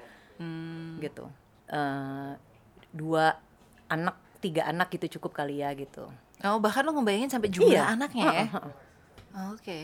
[0.99, 1.29] gitu.
[1.69, 2.31] Eh,
[2.91, 3.37] dua
[3.89, 6.07] anak tiga anak gitu cukup kali ya gitu
[6.41, 7.95] oh bahkan lo ngebayangin sampai jumlah Iya.
[7.95, 8.75] anaknya ya Heeh, heeh.
[9.35, 9.79] Oh, oke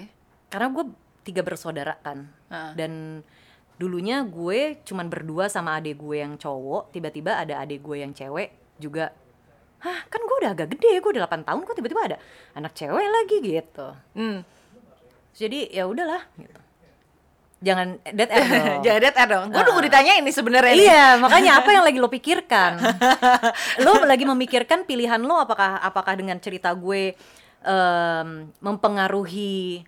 [0.49, 0.85] karena gue
[1.23, 2.73] tiga bersaudara kan Heeh.
[2.79, 2.93] dan
[3.75, 8.55] dulunya gue cuman berdua sama adik gue yang cowok tiba-tiba ada adik gue yang cewek
[8.79, 9.11] juga
[9.83, 12.17] hah kan gue udah agak gede gue udah 8 tahun kok tiba-tiba ada
[12.55, 14.38] anak cewek lagi gitu hmm.
[15.35, 16.61] jadi ya udahlah gitu
[17.64, 18.79] jangan dead end dong.
[18.85, 19.46] Jadi dead air dong.
[19.48, 20.74] Gue nunggu ditanya ini sebenarnya.
[20.77, 22.72] Iya, makanya apa yang lagi lo pikirkan?
[23.85, 27.16] lo lagi memikirkan pilihan lo apakah apakah dengan cerita gue
[27.64, 28.29] em,
[28.61, 29.83] mempengaruhi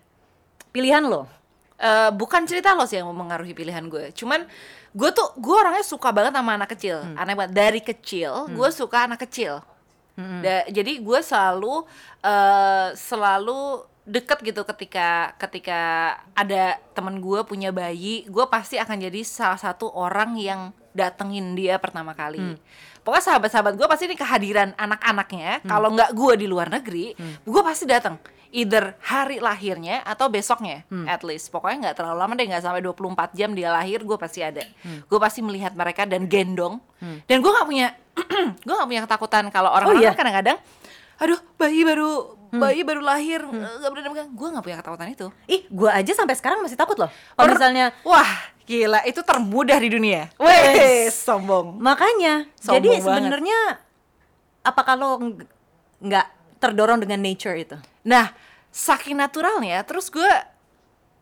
[0.73, 1.29] pilihan lo?
[1.77, 4.09] Eh, bukan cerita lo sih yang mempengaruhi pilihan gue.
[4.17, 4.49] Cuman
[4.97, 7.05] gue tuh gue orangnya suka banget sama anak kecil.
[7.13, 7.53] Aneh banget.
[7.53, 9.61] Dari kecil gue suka anak kecil.
[10.17, 11.85] Da- jadi gue selalu
[12.25, 15.79] eh, selalu deket gitu ketika ketika
[16.31, 21.75] ada temen gue punya bayi, gue pasti akan jadi salah satu orang yang datengin dia
[21.77, 22.55] pertama kali.
[23.03, 25.61] Pokoknya sahabat-sahabat gue pasti ini kehadiran anak-anaknya.
[25.67, 28.15] Kalau nggak gue di luar negeri, gue pasti datang.
[28.47, 31.51] Either hari lahirnya atau besoknya, at least.
[31.51, 34.63] Pokoknya nggak terlalu lama deh, nggak sampai 24 jam dia lahir, gue pasti ada.
[35.03, 36.79] Gue pasti melihat mereka dan gendong.
[37.27, 37.87] Dan gue nggak punya,
[38.65, 40.11] gue nggak punya ketakutan kalau orang-orang iya?
[40.15, 40.57] kan kadang-kadang,
[41.17, 44.29] aduh bayi baru bayi baru lahir nggak berani megang.
[44.31, 45.27] Gue nggak punya ketakutan itu.
[45.47, 47.11] Ih, gue aja sampai sekarang masih takut loh.
[47.35, 48.29] Kalau misalnya wah
[48.67, 50.27] gila itu termudah di dunia.
[50.35, 51.79] Wes sombong.
[51.79, 53.59] makanya, Sombong jadi sebenarnya
[54.67, 55.47] apa kalau ng-
[56.03, 56.27] nggak
[56.59, 57.79] terdorong dengan nature itu?
[58.03, 58.35] Nah,
[58.67, 60.27] saking naturalnya, terus gue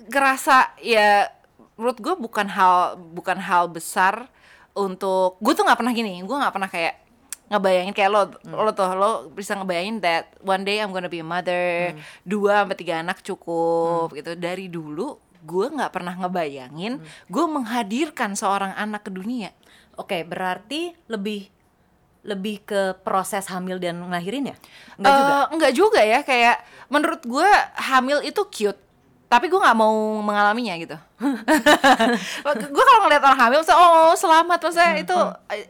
[0.10, 1.30] ngerasa ya
[1.78, 4.26] menurut gue bukan hal bukan hal besar
[4.74, 7.05] untuk gue tuh nggak pernah gini, gue nggak pernah kayak
[7.56, 11.28] ngebayangin kayak lo lo tuh lo bisa ngebayangin that one day I'm gonna be a
[11.28, 11.96] mother
[12.28, 14.36] dua sampai tiga anak cukup gitu.
[14.36, 19.54] Dari dulu gue nggak pernah ngebayangin gue menghadirkan seorang anak ke dunia.
[19.96, 21.48] Oke, berarti lebih
[22.26, 24.56] lebih ke proses hamil dan ngelahirin ya?
[24.98, 25.34] Enggak juga.
[25.38, 26.58] Eh, enggak juga ya kayak
[26.90, 27.50] menurut gue
[27.94, 28.82] hamil itu cute
[29.26, 30.98] tapi gue nggak mau mengalaminya gitu.
[32.76, 34.60] Gue kalau ngeliat orang hamil maksudnya, oh selamat.
[34.62, 35.18] Maksudnya itu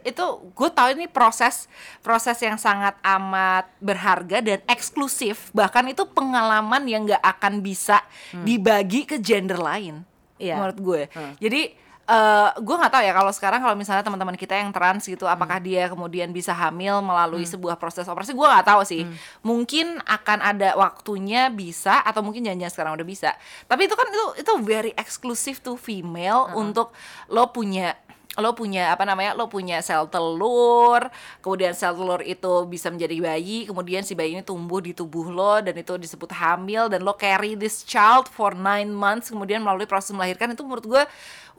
[0.04, 1.70] itu gue tahu ini proses
[2.02, 5.48] proses yang sangat amat berharga dan eksklusif.
[5.56, 8.02] Bahkan itu pengalaman yang nggak akan bisa
[8.34, 10.04] dibagi ke gender lain
[10.36, 10.60] Iya.
[10.60, 11.02] menurut gue.
[11.40, 15.26] Jadi eh gue nggak tahu ya kalau sekarang kalau misalnya teman-teman kita yang trans gitu
[15.26, 18.30] apakah dia kemudian bisa hamil melalui sebuah proses operasi?
[18.30, 19.02] Gue nggak tahu sih.
[19.42, 23.34] Mungkin akan ada waktunya bisa atau mungkin jangan sekarang udah bisa.
[23.66, 26.94] Tapi itu kan itu itu very exclusive to female untuk
[27.26, 27.98] lo punya
[28.36, 31.08] lo punya apa namanya lo punya sel telur
[31.40, 35.58] kemudian sel telur itu bisa menjadi bayi kemudian si bayi ini tumbuh di tubuh lo
[35.64, 40.12] dan itu disebut hamil dan lo carry this child for nine months kemudian melalui proses
[40.12, 41.02] melahirkan itu menurut gue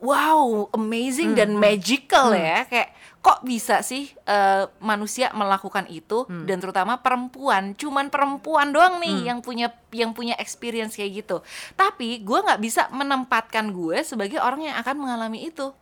[0.02, 2.66] wow amazing dan magical ya.
[2.70, 9.28] Kayak kok bisa sih eh, manusia melakukan itu dan terutama perempuan cuman perempuan doang nih
[9.34, 11.42] yang punya yang punya experience kayak gitu.
[11.74, 15.74] Tapi gue nggak bisa menempatkan gue sebagai orang yang akan mengalami itu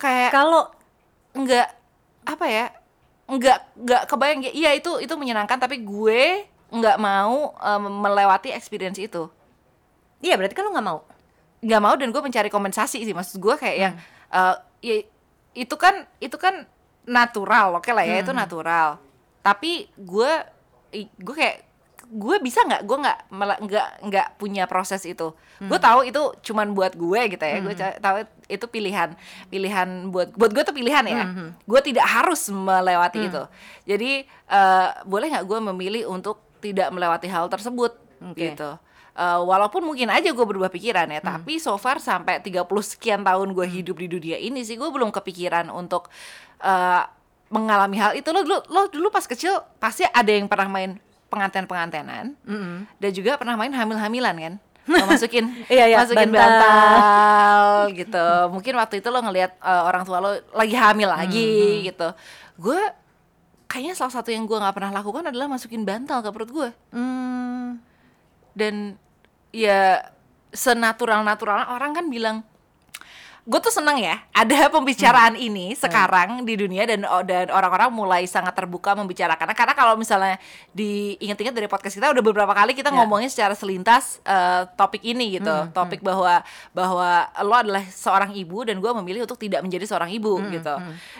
[0.00, 0.72] kayak Kalau
[1.36, 1.68] nggak
[2.26, 2.66] apa ya
[3.30, 8.98] nggak nggak kebayang ya iya itu itu menyenangkan tapi gue nggak mau em, melewati experience
[8.98, 9.30] itu.
[10.18, 11.00] Iya berarti kan lo nggak mau.
[11.60, 13.94] nggak mau dan gue mencari kompensasi sih maksud gue kayak yang
[14.32, 14.96] eh, ya,
[15.52, 16.64] itu kan itu kan
[17.04, 18.96] natural oke lah ya itu natural.
[19.44, 20.32] Tapi gue
[20.96, 21.69] gue kayak
[22.10, 22.82] gue bisa nggak?
[22.82, 23.18] Gue nggak
[23.60, 25.30] nggak nggak punya proses itu.
[25.62, 27.58] Gue tahu itu cuman buat gue gitu ya.
[27.60, 29.14] Gue ca- tahu itu pilihan
[29.46, 31.22] pilihan buat buat gue tuh pilihan ya.
[31.62, 33.42] Gue tidak harus melewati itu.
[33.86, 37.94] Jadi eh, boleh nggak gue memilih untuk tidak melewati hal tersebut?
[38.22, 38.50] Oke.
[38.50, 38.70] gitu.
[39.12, 43.50] Eh, walaupun mungkin aja gue berubah pikiran ya, tapi so far sampai 30 sekian tahun
[43.50, 46.08] gue hidup di dunia ini sih gue belum kepikiran untuk
[46.58, 47.02] eh,
[47.48, 48.28] mengalami hal itu.
[48.28, 50.96] Lo dulu lo dulu pas kecil pasti ada yang pernah main
[51.30, 52.34] pengantin-pengantenan
[52.98, 54.54] dan juga pernah main hamil-hamilan kan?
[54.84, 56.50] Lo masukin Iya, iya, masukin bantal.
[56.50, 57.64] bantal
[57.94, 58.26] gitu.
[58.50, 61.50] Mungkin waktu itu lo ngelihat eh, orang tua lo lagi hamil lagi
[61.84, 62.10] gitu.
[62.58, 62.80] Gue
[63.64, 67.78] kayaknya salah satu yang gue nggak pernah lakukan adalah masukin bantal ke perut gue Hmm,
[68.52, 68.98] dan
[69.50, 70.02] ya
[70.50, 72.42] senatural naturalnya orang kan bilang
[73.40, 78.22] gue tuh seneng ya ada pembicaraan ini sekarang di dunia dan oh, dan orang-orang mulai
[78.28, 79.52] sangat terbuka membicarakan.
[79.56, 80.36] Karena kalau misalnya
[80.76, 82.96] diingat-ingat dari podcast kita udah beberapa kali kita Ya.
[83.00, 85.54] ngomongin secara selintas eh, topik ini gitu.
[85.70, 86.42] Topik bahwa
[86.74, 90.74] bahwa lo adalah seorang ibu dan gue memilih untuk tidak menjadi seorang ibu gitu.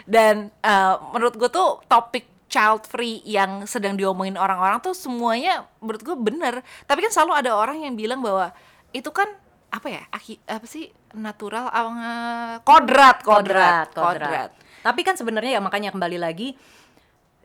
[0.05, 6.03] dan eh, menurut gue tuh topik child free yang sedang diomongin orang-orang tuh semuanya menurut
[6.03, 6.55] gue bener.
[6.85, 8.51] Tapi kan selalu ada orang yang bilang bahwa
[8.91, 9.31] itu kan
[9.71, 14.51] apa ya aki, apa sih natural eh, kodrat kodrat kodrat,
[14.83, 16.59] Tapi kan sebenarnya ya makanya kembali lagi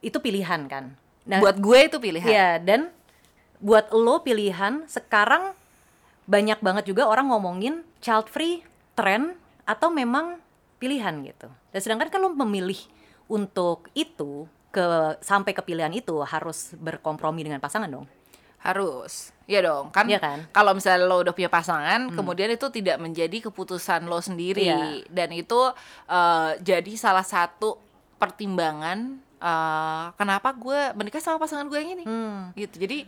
[0.01, 0.97] itu pilihan kan.
[1.25, 2.93] Nah, buat gue itu pilihan ya dan
[3.61, 5.53] buat lo pilihan sekarang
[6.25, 8.65] banyak banget juga orang ngomongin child free
[8.97, 10.41] tren atau memang
[10.81, 11.49] pilihan gitu.
[11.73, 12.77] Dan sedangkan kan lo memilih
[13.29, 18.05] untuk itu ke sampai ke pilihan itu harus berkompromi dengan pasangan dong.
[18.65, 20.39] harus Iya dong kan Iya kan?
[20.49, 25.05] kalau misalnya lo udah punya pasangan kemudian itu tidak menjadi keputusan lo sendiri Iya.
[25.07, 25.59] dan itu
[26.07, 27.77] eh, jadi salah satu
[28.15, 28.97] pertimbangan
[29.37, 32.49] eh, kenapa gue menikah sama pasangan gue yang ini Hmm.
[32.53, 33.05] gitu jadi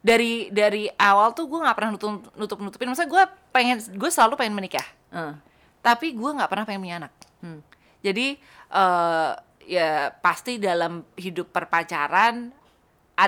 [0.00, 4.34] dari dari awal tuh gue nggak pernah nutup nutup nutupin maksudnya gue pengen gue selalu
[4.36, 5.34] pengen menikah Eh,
[5.80, 7.60] tapi gue nggak pernah pengen punya anak Hmm.
[7.98, 8.38] jadi
[8.70, 9.30] eh,
[9.66, 12.54] ya pasti dalam hidup perpacaran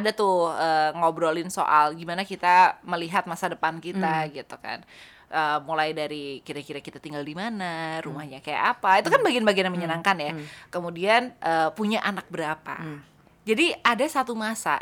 [0.00, 4.81] ada tuh eh, ngobrolin soal gimana kita melihat masa depan kita gitu kan.
[5.33, 9.05] Eh, mulai dari kira-kira kita tinggal di mana rumahnya kayak apa.
[9.05, 10.33] Itu kan bagian-bagian yang menyenangkan ya.
[10.72, 12.81] Kemudian eh, punya anak berapa.
[13.42, 14.81] Jadi ada satu masa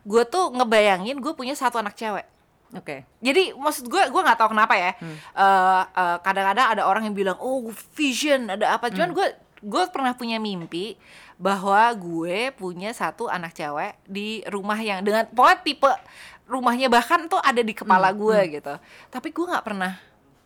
[0.00, 2.26] gue tuh ngebayangin gue punya satu anak cewek.
[2.70, 3.02] Oke.
[3.18, 4.92] jadi maksud gue gue nggak tahu kenapa ya.
[4.96, 5.16] Hmm.
[5.18, 7.66] Eh, eh, kadang-kadang ada orang yang bilang oh
[7.98, 8.88] vision ada apa.
[8.88, 8.94] Hmm.
[8.94, 9.26] cuman gue
[9.60, 10.96] gue pernah punya mimpi
[11.40, 15.88] bahwa gue punya satu anak cewek di rumah yang dengan pokoknya tipe
[16.44, 18.74] rumahnya bahkan tuh ada di Hmm, kepala gue gitu.
[19.08, 19.96] Tapi gue nggak pernah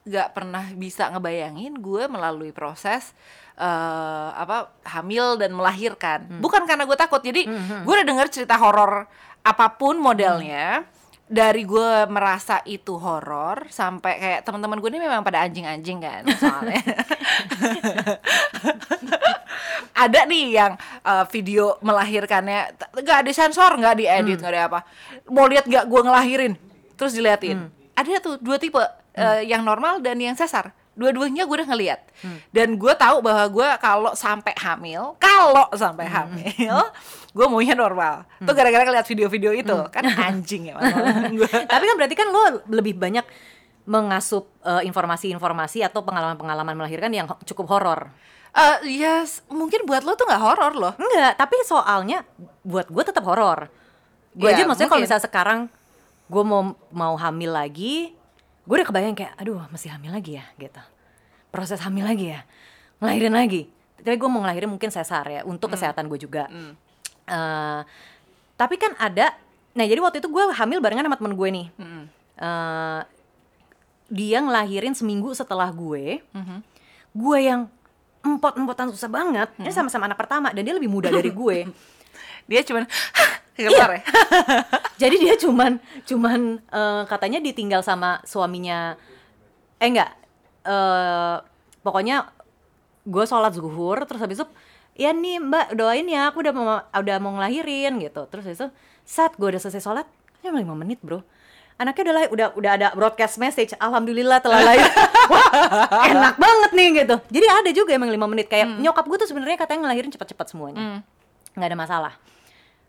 [0.05, 3.11] nggak pernah bisa ngebayangin gue melalui proses
[3.59, 6.29] eh, apa hamil dan melahirkan.
[6.29, 6.41] Hmm.
[6.45, 7.49] bukan karena gue takut jadi
[7.83, 9.09] gue udah denger cerita horor
[9.43, 10.85] apa pun modelnya
[11.25, 16.85] dari gue merasa itu horor sampai kayak teman-teman gue ini memang pada anjing-anjing kan soalnya
[19.95, 24.81] ada nih yang eh, video melahirkannya nggak ada sensor nggak diedit nggak ada apa.
[25.31, 26.53] Mau lihat nggak gue ngelahirin?
[26.95, 27.69] Terus diliatin.
[27.95, 28.81] Ada tuh dua tipe
[29.15, 30.75] eh, yang normal dan yang sesar.
[30.95, 32.01] Dua-duanya gue udah ngeliat.
[32.55, 36.79] Dan gue tahu bahwa gue kalau sampai hamil kalau sampai hamil
[37.37, 38.23] gue maunya normal.
[38.39, 39.77] Tuh gara-gara ngeliat video-video itu.
[39.91, 40.79] Kan anjing ya
[41.73, 43.27] Tapi kan berarti kan lo lebih banyak
[43.85, 48.09] mengasup eh, informasi-informasi atau pengalaman-pengalaman melahirkan yang cukup horor.
[48.55, 52.23] Eh, ya s- mungkin buat lo tuh nggak horor loh Enggak, tapi soalnya
[52.63, 53.67] buat gue tetap horor.
[54.31, 55.61] Gue Ya, aja maksudnya kalau misalnya sekarang
[56.25, 58.15] gue mau mau hamil lagi,
[58.63, 60.79] gue udah kebayang kayak, aduh masih hamil lagi ya gitu.
[61.51, 62.47] Proses hamil lagi ya,
[62.99, 63.67] ngelahirin lagi.
[63.97, 66.47] Tapi gue mau ngelahirin mungkin sesar ya untuk kesehatan gue juga.
[67.27, 67.81] Eh,
[68.55, 69.35] tapi kan ada,
[69.73, 71.67] nah jadi waktu itu gue hamil barengan sama temen gue nih.
[72.37, 73.01] Eh,
[74.09, 76.23] dia ngelahirin seminggu setelah gue,
[77.13, 77.67] gue yang
[78.25, 79.49] empot-empotan susah banget.
[79.61, 81.69] Ini sama-sama anak pertama dan dia lebih muda dari gue.
[82.45, 82.85] dia cuman
[83.57, 84.03] keluar ya
[85.07, 88.97] Jadi dia cuman cuman eh, katanya ditinggal sama suaminya.
[89.79, 90.11] Eh enggak.
[90.65, 91.37] eh
[91.85, 92.25] pokoknya
[93.05, 94.49] gue sholat zuhur terus habis itu
[94.97, 98.69] ya nih mbak doain ya aku udah mau udah mau ngelahirin gitu terus habis itu
[99.05, 100.07] saat gue udah selesai sholat
[100.41, 101.21] cuma lima menit bro
[101.75, 104.87] anaknya udah lahir udah udah ada broadcast message alhamdulillah telah lahir.
[105.33, 105.49] Wah,
[106.07, 107.17] enak banget nih gitu.
[107.31, 111.03] Jadi ada juga emang lima menit kayak nyokap gue tuh sebenarnya katanya ngelahirin cepat-cepat semuanya.
[111.55, 112.13] Nggak ada masalah.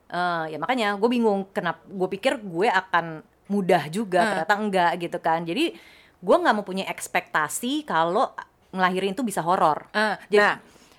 [0.06, 5.18] Eh, ya makanya gue bingung kenapa gue pikir gue akan mudah juga ternyata enggak gitu
[5.18, 5.42] kan.
[5.42, 5.74] Jadi
[6.16, 8.30] gue nggak mau punya ekspektasi kalau
[8.70, 9.90] ngelahirin itu bisa horor.
[10.30, 10.56] Jadi- nah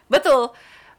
[0.07, 0.51] betul.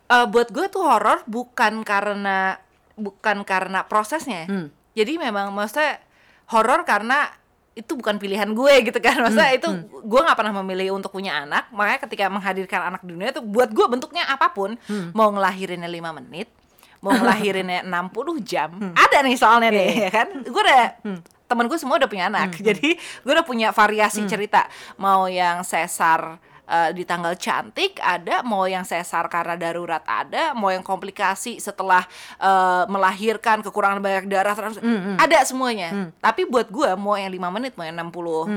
[0.08, 2.56] Eh, buat gue tuh horor bukan karena
[2.96, 4.68] bukan karena prosesnya Hmm.
[4.92, 6.02] jadi memang maksudnya
[6.48, 7.28] horor karena
[7.74, 9.70] itu bukan pilihan gue gitu kan maksudnya Hmm, itu
[10.02, 13.70] gue nggak pernah memilih untuk punya anak makanya ketika menghadirkan anak di dunia itu buat
[13.70, 15.14] gue bentuknya apa pun Hmm.
[15.14, 16.50] mau ngelahirinnya 5 menit
[16.98, 17.94] mau ngelahirinnya 60
[18.42, 19.78] jam ada nih soalnya Hmm.
[19.78, 20.84] Iya, nih ya kan gue udah
[21.48, 24.28] temen gue semua udah punya anak jadi gue udah punya variasi Hmm.
[24.28, 24.66] cerita
[24.98, 30.68] mau yang sesar eh, di tanggal cantik ada mau yang sesar karena darurat ada mau
[30.68, 32.04] yang komplikasi setelah
[32.38, 35.90] eh, melahirkan kekurangan banyak darah terus Hmm, ada semuanya.
[36.18, 38.12] Tapi buat gue mau yang lima menit mau yang 60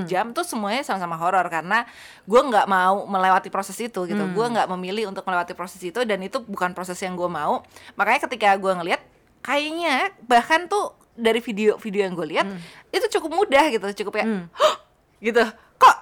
[0.04, 1.86] jam tuh semuanya sama-sama horor karena
[2.22, 4.24] gue nggak mau melewati proses itu gitu.
[4.28, 7.62] Gue nggak memilih untuk melewati proses itu dan itu bukan proses yang gue mau.
[7.94, 9.02] Makanya ketika gue ngelihat
[9.40, 12.46] kayaknya bahkan tuh dari video-video yang gue lihat
[12.90, 14.24] itu cukup mudah gitu cukup ya.
[14.50, 14.74] "Hah?"
[15.18, 15.44] gitu.
[15.76, 15.96] Kok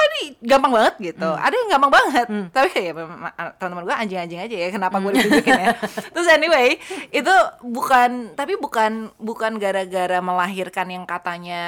[0.00, 1.28] kok ini gampang banget gitu.
[1.30, 2.26] Ada yang gampang banget.
[2.48, 2.92] Tapi ya
[3.30, 5.68] ah, teman-teman gue anjing-anjing aja ya kenapa gue ditunjukin ya.
[6.12, 11.62] Terus anyway itu bukan tapi bukan bukan gara-gara melahirkan yang katanya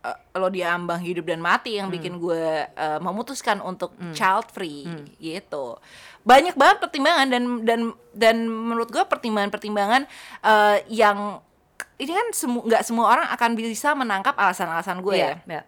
[0.00, 4.84] eh, lo diambang hidup dan mati yang bikin gue eh, memutuskan untuk child free
[5.16, 5.78] gitu.
[6.22, 10.10] Banyak banget pertimbangan dan dan dan menurut gue pertimbangan-pertimbangan
[10.42, 11.38] eh, yang
[11.96, 15.32] ini kan semu- nggak semua orang akan bisa menangkap alasan-alasan gue ya.
[15.38, 15.62] Iya, iya.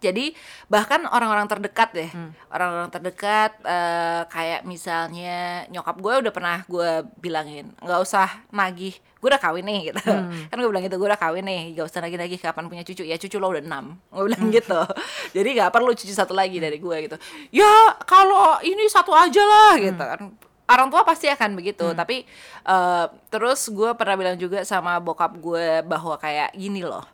[0.00, 0.32] Jadi
[0.72, 2.10] bahkan orang-orang terdekat deh,
[2.48, 9.28] orang-orang terdekat eh, kayak misalnya nyokap gue udah pernah gue bilangin nggak usah nagih, gue
[9.28, 10.00] udah kawin nih gitu.
[10.50, 13.04] Kan gue bilang gitu, gue udah kawin nih, gak usah nagih-nagih kapan punya cucu.
[13.04, 14.80] Ya cucu lo udah enam, gue bilang gitu.
[15.36, 17.16] Jadi nggak perlu cucu satu lagi dari gue gitu.
[17.52, 20.32] Ya kalau ini satu aja lah gitu kan.
[20.70, 22.24] Orang tua pasti akan begitu, tapi
[22.64, 27.04] eh, terus gue pernah bilang juga sama bokap gue bahwa kayak gini loh,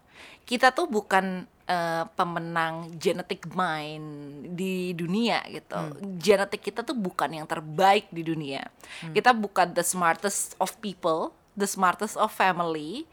[0.46, 4.06] kita tuh bukan eh, pemenang genetic mind
[4.54, 5.76] di dunia gitu.
[6.22, 8.66] Genetik kita tuh bukan yang terbaik di dunia.
[9.12, 13.04] Kita bukan the smartest of people, the smartest of family,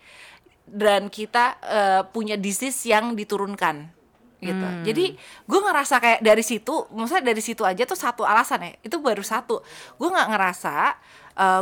[0.70, 3.90] dan kita eh, punya disease yang diturunkan
[4.44, 4.68] gitu.
[4.84, 5.16] Jadi
[5.48, 8.72] gue ngerasa kayak dari situ, maksudnya dari situ aja tuh satu alasan ya.
[8.84, 9.64] Itu baru satu.
[9.96, 10.76] Gue nggak ngerasa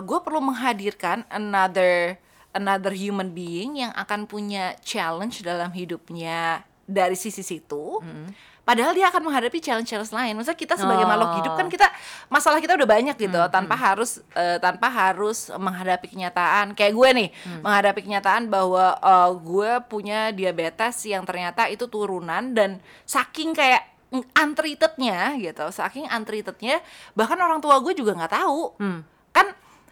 [0.01, 2.17] gue perlu menghadirkan another
[2.51, 8.04] another human being yang akan punya challenge dalam hidupnya dari sisi situ.
[8.62, 10.38] Padahal dia akan menghadapi challenge-challenge lain.
[10.38, 11.89] Maksudnya kita sebagai makhluk hidup kan kita
[12.30, 16.77] masalah kita udah banyak gitu, tanpa harus eh, tanpa harus menghadapi kenyataan.
[16.77, 17.30] Kayak gue nih,
[17.65, 23.82] menghadapi kenyataan bahwa eh, gue punya diabetes yang ternyata itu turunan dan saking kayak
[24.38, 26.86] untreatednya gitu, saking untreatednya
[27.17, 28.77] bahkan orang tua gue juga nggak tahu.
[29.34, 29.47] Kan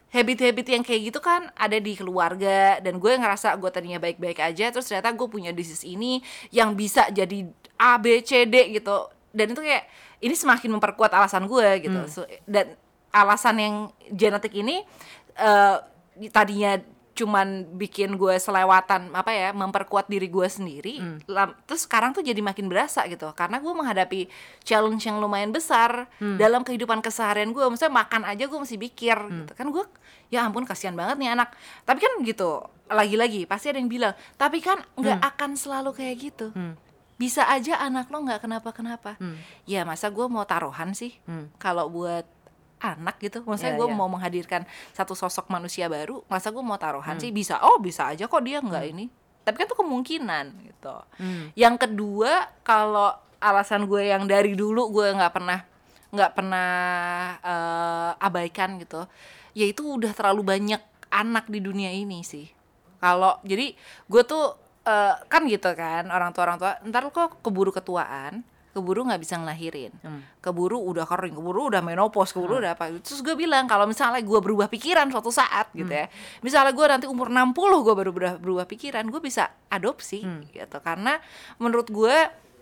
[0.10, 4.74] habit-habit yang kayak gitu kan ada di keluarga dan gue ngerasa gue tadinya baik-baik aja
[4.74, 7.46] terus ternyata gue punya disease ini yang bisa jadi
[7.78, 9.06] A B C D gitu.
[9.30, 9.86] Dan itu kayak
[10.26, 12.00] ini semakin memperkuat alasan gue gitu.
[12.10, 12.74] So, dan
[13.14, 13.76] alasan yang
[14.10, 14.82] genetik ini
[15.38, 15.78] eh,
[16.34, 16.82] tadinya
[17.20, 20.96] cuman bikin gue selewatan apa ya memperkuat diri gue sendiri
[21.28, 23.28] lam- terus sekarang tuh jadi makin berasa gitu.
[23.36, 24.32] Karena gue menghadapi
[24.64, 26.08] challenge yang lumayan besar
[26.40, 27.60] dalam kehidupan keseharian gue.
[27.62, 29.52] Maksudnya makan aja gue mesti pikir gitu.
[29.54, 29.84] Kan gue
[30.30, 31.52] ya ampun kasihan banget nih anak.
[31.84, 36.56] Tapi kan gitu lagi-lagi pasti ada yang bilang tapi kan nggak akan selalu kayak gitu.
[37.16, 39.20] Bisa aja anak lo nggak kenapa-kenapa.
[39.66, 41.20] Ya masa gue mau taruhan sih?
[41.58, 42.24] Kalau buat
[42.80, 43.44] anak gitu.
[43.44, 43.96] Maksudnya Iya, gue iya.
[43.96, 44.64] mau menghadirkan
[44.96, 47.30] satu sosok manusia baru masa gue mau taruhan sih?
[47.30, 47.60] Bisa.
[47.64, 49.12] Oh bisa aja kok dia nggak ini.
[49.44, 50.96] Tapi kan itu kemungkinan gitu.
[51.60, 55.60] Yang kedua kalau alasan gue yang dari dulu gue nggak pernah
[56.10, 56.72] nggak pernah
[57.40, 59.06] eh, abaikan gitu
[59.54, 62.48] yaitu udah terlalu banyak anak di dunia ini sih.
[63.00, 63.76] Kalau jadi
[64.08, 64.56] gue tuh
[64.88, 68.42] eh, kan gitu kan orang tua orang tua ntar lu kok keburu ketuaan
[68.80, 69.92] keburu nggak bisa ngelahirin.
[70.40, 72.96] Keburu udah kering keburu udah menopause keburu udah apa.
[73.04, 76.08] Terus gue bilang kalau misalnya gue berubah pikiran suatu saat gitu ya.
[76.40, 80.24] Misalnya gue nanti umur 60 gue baru berubah, berubah pikiran gue bisa adopsi
[80.56, 80.78] gitu.
[80.80, 81.20] Karena
[81.60, 82.16] menurut gue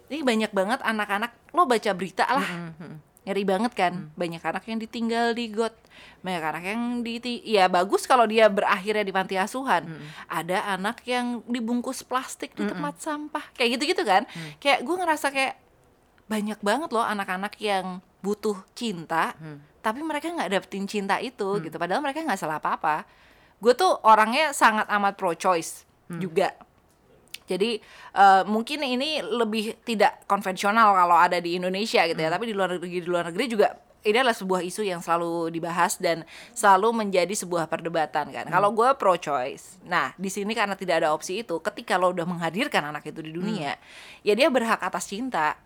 [0.10, 2.74] ini banyak banget anak-anak lo baca berita lah.
[3.28, 4.08] Ngeri banget kan?
[4.16, 5.76] Banyak anak yang ditinggal di got
[6.18, 9.84] banyak anak yang di ya bagus kalau dia berakhirnya di panti asuhan.
[10.32, 14.24] Ada anak yang dibungkus plastik di tempat sampah kayak gitu gitu kan
[14.64, 15.60] kayak gue ngerasa kayak
[16.28, 19.32] banyak banget loh anak-anak yang butuh cinta
[19.88, 21.76] tapi mereka nggak dapetin cinta itu gitu.
[21.80, 23.08] Padahal mereka nggak salah apa-apa.
[23.63, 26.52] Gue tuh orangnya sangat amat pro choice juga.
[27.48, 27.80] Jadi
[28.12, 32.76] eh, mungkin ini lebih tidak konvensional kalau ada di Indonesia gitu ya, tapi di luar
[32.76, 33.72] negeri di luar negeri juga
[34.08, 36.24] ini adalah sebuah isu yang selalu dibahas dan
[36.56, 38.46] selalu menjadi sebuah perdebatan kan.
[38.48, 42.24] Kalau gue pro choice, nah di sini karena tidak ada opsi itu, ketika lo udah
[42.24, 43.76] menghadirkan anak itu di dunia,
[44.24, 45.60] ya dia berhak atas cinta,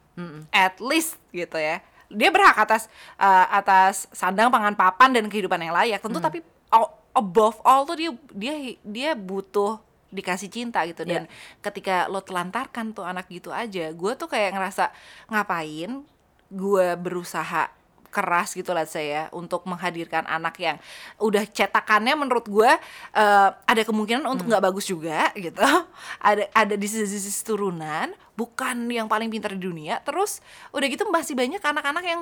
[0.52, 1.80] at least gitu ya.
[2.08, 6.00] Dia berhak atas eh, atas sandang pangan papan dan kehidupan yang layak.
[6.00, 9.80] Tentu tapi a- above all tuh dia dia dia butuh
[10.12, 11.24] dikasih cinta gitu dan
[11.64, 14.92] ketika lo telantarkan tuh anak gitu aja gue tuh kayak ngerasa
[15.32, 16.04] ngapain
[16.52, 17.72] gue berusaha
[18.12, 20.78] keras gitu lah saya untuk menghadirkan anak yang
[21.18, 22.72] udah cetakannya menurut gue
[23.14, 25.64] eh, ada kemungkinan untuk nggak bagus juga gitu.
[26.22, 29.98] Ada ada di sisi turunan bukan yang paling pintar di dunia.
[30.02, 32.22] Terus udah gitu masih banyak anak-anak yang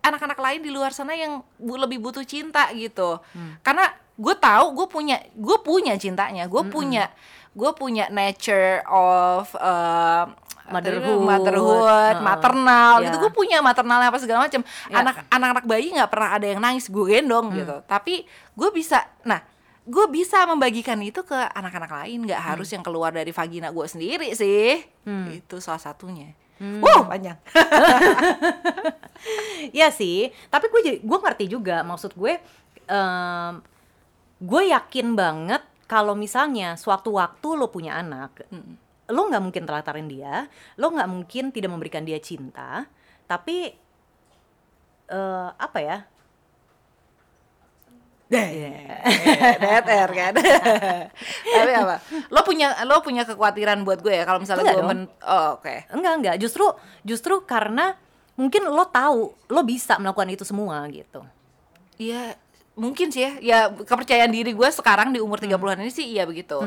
[0.00, 3.18] anak-anak lain di luar sana yang bu- lebih butuh cinta gitu.
[3.60, 7.10] Karena gue tahu gue punya gue punya cintanya gue punya
[7.50, 10.30] gue punya nature of uh,
[10.64, 11.20] Motherhood.
[11.20, 12.24] motherhood, Heeh.
[12.24, 13.04] maternal Ya.
[13.06, 15.00] gitu gue punya maternalnya apa segala macam Ya.
[15.00, 17.84] anak anak-anak bayi nggak pernah ada yang nangis gue gendong gitu.
[17.84, 19.44] Tapi gue bisa nah
[19.84, 22.24] gue bisa membagikan itu ke anak-anak lain.
[22.24, 24.80] Nggak harus yang keluar dari vagina gue sendiri sih.
[25.34, 26.32] Itu salah satunya.
[26.56, 27.36] Wow, panjang.
[29.70, 32.36] Iya sih, tapi gue jadi gue ngerti juga maksud gue
[32.84, 33.52] em,
[34.36, 38.44] gue yakin banget kalau misalnya suatu waktu lo punya anak,
[39.08, 40.48] lo nggak mungkin telatarin dia,
[40.80, 42.88] lo nggak mungkin tidak memberikan dia cinta,
[43.28, 43.72] tapi
[45.08, 45.98] eh, apa ya?
[48.34, 50.34] DTR kan.
[51.54, 51.96] Tapi apa?
[52.32, 54.90] Lo punya lo punya kekhawatiran buat gue ya kalau misalnya Enggak gue dong.
[54.90, 55.74] men Oh, oke.
[55.92, 56.66] Enggak enggak, justru
[57.04, 57.94] justru karena
[58.34, 61.22] mungkin lo tahu lo bisa melakukan itu semua gitu.
[62.00, 62.34] Iya,
[62.74, 63.32] mungkin sih ya.
[63.40, 66.58] Ya kepercayaan diri gue sekarang di umur 30-an ini sih iya begitu.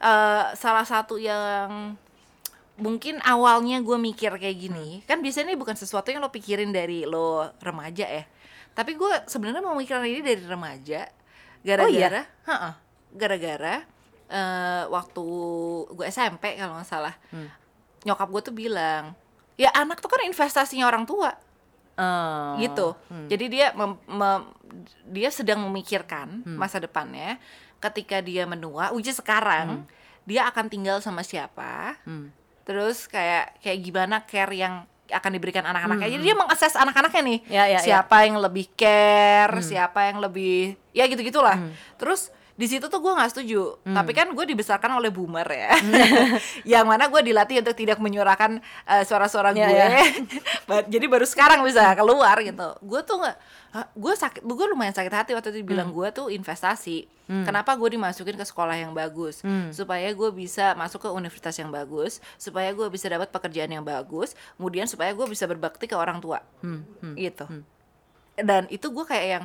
[0.00, 1.94] Eh, salah satu yang
[2.80, 7.04] mungkin awalnya gue mikir kayak gini, kan biasanya ini bukan sesuatu yang lo pikirin dari
[7.04, 8.24] lo remaja ya.
[8.72, 11.04] Tapi gue sebenarnya mau mikirin ini dari remaja
[11.60, 12.70] gara-gara, Ha-ha.
[13.12, 13.84] gara-gara
[14.32, 15.24] eh, waktu
[15.92, 17.12] gue SMP kalau nggak salah,
[18.08, 19.12] nyokap gue tuh bilang,
[19.60, 21.36] ya anak tuh kan investasinya orang tua
[22.00, 22.96] Eh, gitu.
[23.28, 24.48] Jadi dia mem- mem-
[25.04, 26.56] dia sedang memikirkan Hmm.
[26.56, 27.36] masa depannya
[27.76, 29.84] ketika dia menua, uji sekarang
[30.24, 32.00] dia akan tinggal sama siapa.
[32.08, 32.32] Hmm.
[32.64, 36.06] Terus kayak kayak gimana care yang akan diberikan anak-anaknya.
[36.06, 37.38] Jadi dia mengakses anak-anaknya nih.
[37.42, 37.50] Hmm.
[37.52, 37.78] Ya, ya, ya.
[37.82, 41.58] siapa yang lebih care, siapa yang lebih ya gitu-gitulah.
[41.58, 41.74] Hmm.
[41.98, 42.30] Terus
[42.60, 43.80] di situ tuh gue nggak setuju.
[43.80, 45.72] Tapi kan gue dibesarkan oleh boomer ya,
[46.76, 49.80] yang mana gue dilatih untuk tidak menyuarakan eh, suara-suara Ya, gue.
[50.68, 52.68] Ba- Jadi baru sekarang bisa keluar gitu.
[52.80, 53.36] Gue tuh nggak,
[53.94, 57.08] gue sakit, gue lumayan sakit hati waktu itu bilang gue tuh investasi.
[57.30, 59.40] Kenapa gue dimasukin ke sekolah yang bagus?
[59.70, 64.34] Supaya gue bisa masuk ke universitas yang bagus, supaya gue bisa dapat pekerjaan yang bagus,
[64.54, 66.42] kemudian supaya gue bisa berbakti ke orang tua,
[67.16, 67.46] gitu.
[68.36, 69.44] Dan itu gue kayak yang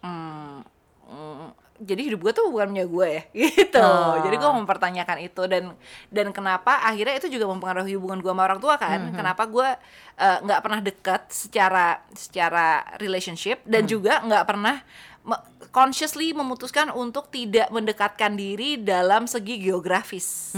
[0.00, 0.58] hmm,
[1.06, 1.48] mm,
[1.80, 3.80] jadi hidup gue tuh bukan punya gue ya gitu.
[3.80, 4.20] Oh.
[4.20, 5.72] jadi gue mempertanyakan itu dan
[6.12, 9.10] dan kenapa akhirnya itu juga mempengaruhi hubungan gue sama orang tua kan.
[9.16, 9.68] Kenapa gue
[10.16, 12.66] eh, nggak pernah dekat secara secara
[13.00, 14.76] relationship dan juga nggak pernah
[15.24, 20.52] me- consciously memutuskan untuk tidak mendekatkan diri dalam segi geografis.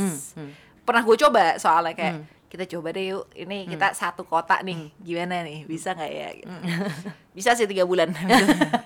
[0.83, 2.15] Pernah gue coba soalnya kayak
[2.53, 6.29] kita coba deh yuk ini kita satu kota nih gimana nih bisa nggak ya?
[6.37, 6.53] Gitu.
[7.37, 8.13] bisa sih tiga bulan.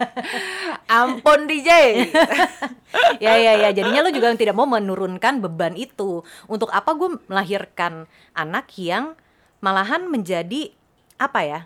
[0.87, 1.69] Ampun DJ
[3.27, 6.23] ya ya ya jadinya lo juga tidak mau menurunkan beban itu.
[6.47, 8.07] Untuk apa gue melahirkan
[8.39, 9.19] anak yang
[9.59, 10.71] malahan menjadi
[11.19, 11.61] apa ya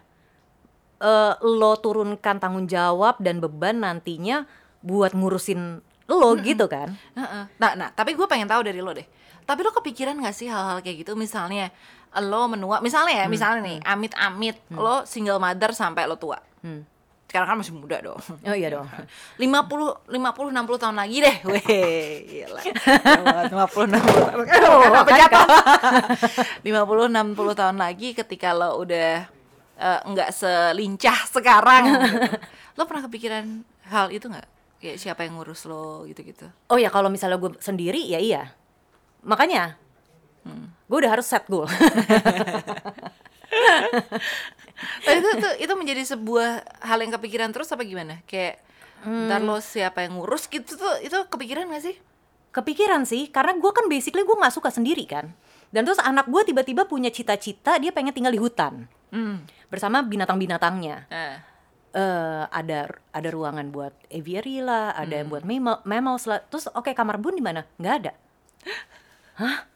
[1.04, 4.48] eh, lo turunkan tanggung jawab dan beban nantinya
[4.80, 7.44] buat ngurusin lo gitu kan Heeh.
[7.56, 9.04] nah nah tapi gue pengen tahu dari lo deh
[9.42, 11.70] tapi lo kepikiran gak sih hal-hal kayak gitu misalnya
[12.16, 16.84] lo menua misalnya ya misalnya nih amit-amit lo single mother sampai lo tua Hmm.
[17.24, 18.84] sekarang kan masih muda dong oh iya dong
[19.38, 21.36] 50 50 60 tahun lagi deh.
[21.48, 22.60] Weh, gila.
[22.60, 24.44] 50 60 tahun.
[24.68, 25.46] Oh, apa jatuh?
[26.66, 29.24] 50 60 tahun lagi ketika lo udah
[29.78, 32.28] eh, nggak selincah sekarang gitu.
[32.76, 33.44] Lo pernah kepikiran
[33.88, 34.46] hal itu nggak?
[34.80, 36.48] Kayak siapa yang ngurus lo gitu-gitu.
[36.66, 38.42] oh ya kalau misalnya gue sendiri ya iya
[39.20, 39.76] makanya
[40.88, 41.68] gue udah harus set goal
[45.04, 46.50] Tapi itu, itu itu menjadi sebuah
[46.80, 48.24] hal yang kepikiran terus apa gimana?
[48.24, 48.64] Kayak
[49.00, 51.96] ntar lo siapa yang ngurus gitu tuh itu kepikiran gak sih?
[52.50, 55.30] kepikiran sih karena gue kan basically gue nggak suka sendiri kan
[55.70, 59.46] dan terus anak gue tiba-tiba punya cita-cita dia pengen tinggal di hutan Hmm.
[59.66, 61.36] bersama binatang-binatangnya Eh.
[61.90, 66.38] Eh ada ada ruangan buat aviary lah, ada yang buat mammal, mammals lah.
[66.46, 67.66] Terus oke kamar bun di mana?
[67.82, 68.12] nggak ada.
[69.42, 69.66] Hah?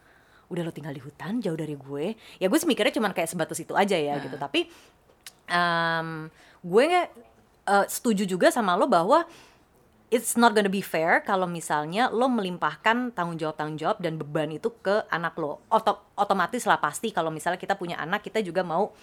[0.47, 2.15] Udah lo tinggal di hutan jauh dari gue.
[2.39, 4.37] Ya gue sih mikirnya cuman kayak sebatas itu aja ya gitu.
[4.39, 4.71] Tapi
[5.51, 6.31] em,
[6.62, 6.87] gue
[7.67, 9.27] eh, setuju juga sama lo bahwa
[10.12, 14.55] it's not gonna be fair kalau misalnya lo melimpahkan tanggung jawab tanggung jawab dan beban
[14.55, 15.65] itu ke anak lo.
[15.67, 18.95] Oto- otomatis lah pasti kalau misalnya kita punya anak kita juga mau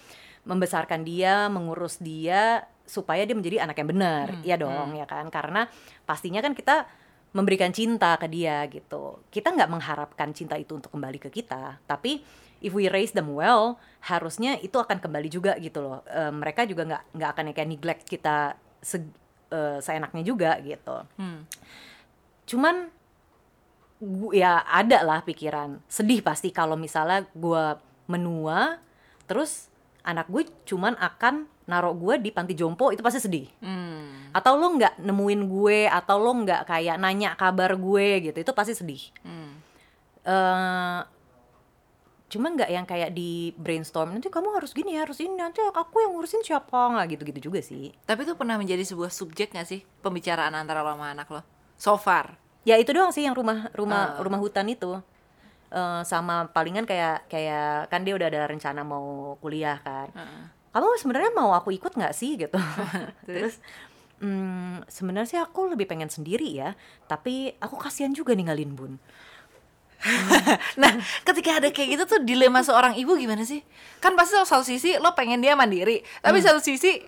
[0.48, 4.26] membesarkan dia, mengurus dia supaya dia menjadi anak yang benar.
[4.42, 5.28] Iya dong, ya kan?
[5.28, 5.66] Karena
[6.04, 6.86] pastinya kan kita
[7.32, 9.24] memberikan cinta ke dia gitu.
[9.32, 12.20] Kita nggak mengharapkan cinta itu untuk kembali ke kita, tapi
[12.60, 16.04] if we raise them well, harusnya itu akan kembali juga gitu loh.
[16.06, 18.54] Eh, mereka juga nggak nggak akan kayak neglect kita
[18.84, 19.16] se-
[19.48, 20.96] eh, seenaknya juga gitu.
[21.16, 21.48] Hmm.
[22.44, 22.92] Cuman
[24.34, 27.78] ya ada lah pikiran sedih pasti kalau misalnya gua
[28.10, 28.82] menua
[29.30, 29.70] terus
[30.02, 34.30] anak gue cuman akan naruh gue di panti jompo itu pasti sedih Hmm.
[34.30, 38.72] atau lo nggak nemuin gue atau lo nggak kayak nanya kabar gue gitu itu pasti
[38.72, 39.52] sedih Hmm.
[40.22, 41.00] eh
[42.28, 46.12] cuman nggak yang kayak di brainstorm nanti kamu harus gini harus ini nanti aku yang
[46.12, 49.84] ngurusin siapa nggak gitu gitu juga sih Tapi itu pernah menjadi sebuah subjek gak sih
[50.00, 51.44] pembicaraan antara lo sama anak lo?
[51.76, 52.40] So far.
[52.62, 54.22] ya itu doang sih yang rumah rumah Ah.
[54.22, 54.96] rumah hutan itu
[55.68, 60.08] eh, sama palingan kayak kayak kan dia udah ada rencana mau kuliah kan
[60.72, 62.56] kamu sebenarnya mau aku ikut nggak sih gitu
[63.28, 63.60] terus
[64.18, 66.72] hmm, sebenarnya sih aku lebih pengen sendiri ya
[67.04, 68.94] tapi aku kasihan juga ninggalin bun
[70.82, 70.92] Nah,
[71.22, 73.62] ketika ada kayak gitu tuh dilema seorang ibu gimana sih?
[74.02, 76.98] Kan pasti satu sisi lo pengen dia mandiri, tapi satu sisi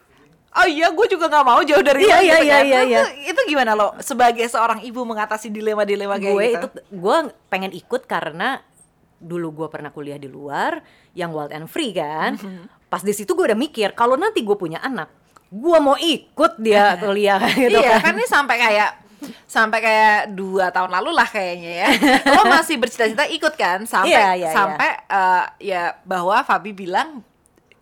[0.55, 2.63] oh iya gue juga nggak mau jauh dari Iya, lo iya, gitu iya, kan.
[2.63, 3.03] iya, Itu- iya.
[3.35, 6.55] Itu, gimana lo sebagai seorang ibu mengatasi dilema-dilema kayak gue gitu?
[6.55, 7.17] itu gue
[7.51, 8.63] pengen ikut karena
[9.19, 10.79] dulu gue pernah kuliah di luar
[11.19, 12.39] yang wild and free kan
[12.89, 15.11] pas di situ gue udah mikir kalau nanti gue punya anak
[15.55, 18.11] gue mau ikut dia kuliah gitu iya kan.
[18.11, 18.91] kan ini sampai kayak
[19.49, 21.89] sampai kayak dua tahun lalu lah kayaknya ya.
[22.35, 23.87] Lo masih bercita-cita ikut kan?
[23.89, 27.25] Sampai Iya, iya, sampai eh, ya bahwa Fabi bilang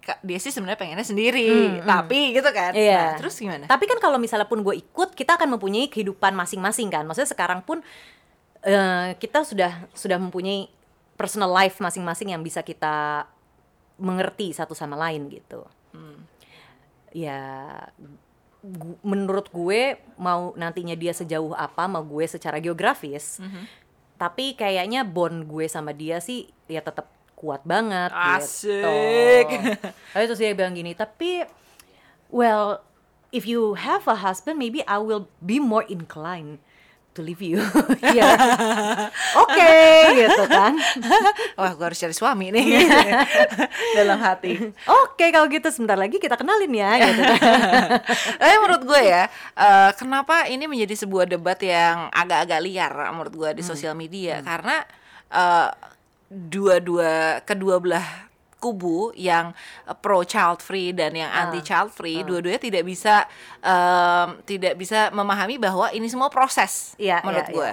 [0.03, 2.75] "Kak, dia sih sebenarnya pengennya sendiri tapi gitu kan?
[2.75, 3.15] Iya.
[3.15, 3.65] Nah, terus gimana?
[3.71, 7.07] Tapi kan kalau misalnya pun gue ikut, kita akan mempunyai kehidupan masing-masing kan.
[7.07, 7.83] Maksudnya sekarang pun
[8.67, 10.67] eh, kita sudah sudah mempunyai
[11.15, 13.27] personal life masing-masing yang bisa kita
[14.01, 15.65] mengerti satu sama lain gitu.
[17.13, 17.41] Ya
[18.63, 23.41] gu- menurut gue mau nantinya dia sejauh apa sama gue secara geografis.
[24.17, 28.71] Tapi kayaknya bond gue sama dia sih ya tetap kuat banget Asik.
[28.71, 28.93] gitu.
[30.15, 31.43] Tapi terus dia bilang gini, tapi
[32.31, 32.79] well
[33.35, 36.63] if you have a husband maybe I will be more inclined
[37.13, 37.61] to leave you.
[38.13, 38.29] Iya.
[39.41, 39.73] Oke,
[40.21, 40.77] gitu kan.
[41.61, 42.85] wah gue harus cari suami nih
[43.99, 47.41] dalam hati Oke, kalau gitu sebentar lagi kita kenalin ya gitu kan.
[48.37, 53.51] Tapi menurut gue ya, eh, kenapa ini menjadi sebuah debat yang agak-agak liar menurut gue
[53.61, 54.85] di sosial media karena
[55.33, 55.71] eh,
[56.29, 58.32] dua-dua kedua belah
[58.63, 59.51] kubu yang
[59.99, 63.27] pro child free dan yang anti child free dua-duanya tidak bisa
[63.59, 67.71] em, tidak bisa memahami bahwa ini semua proses Iya, menurut iya, gue.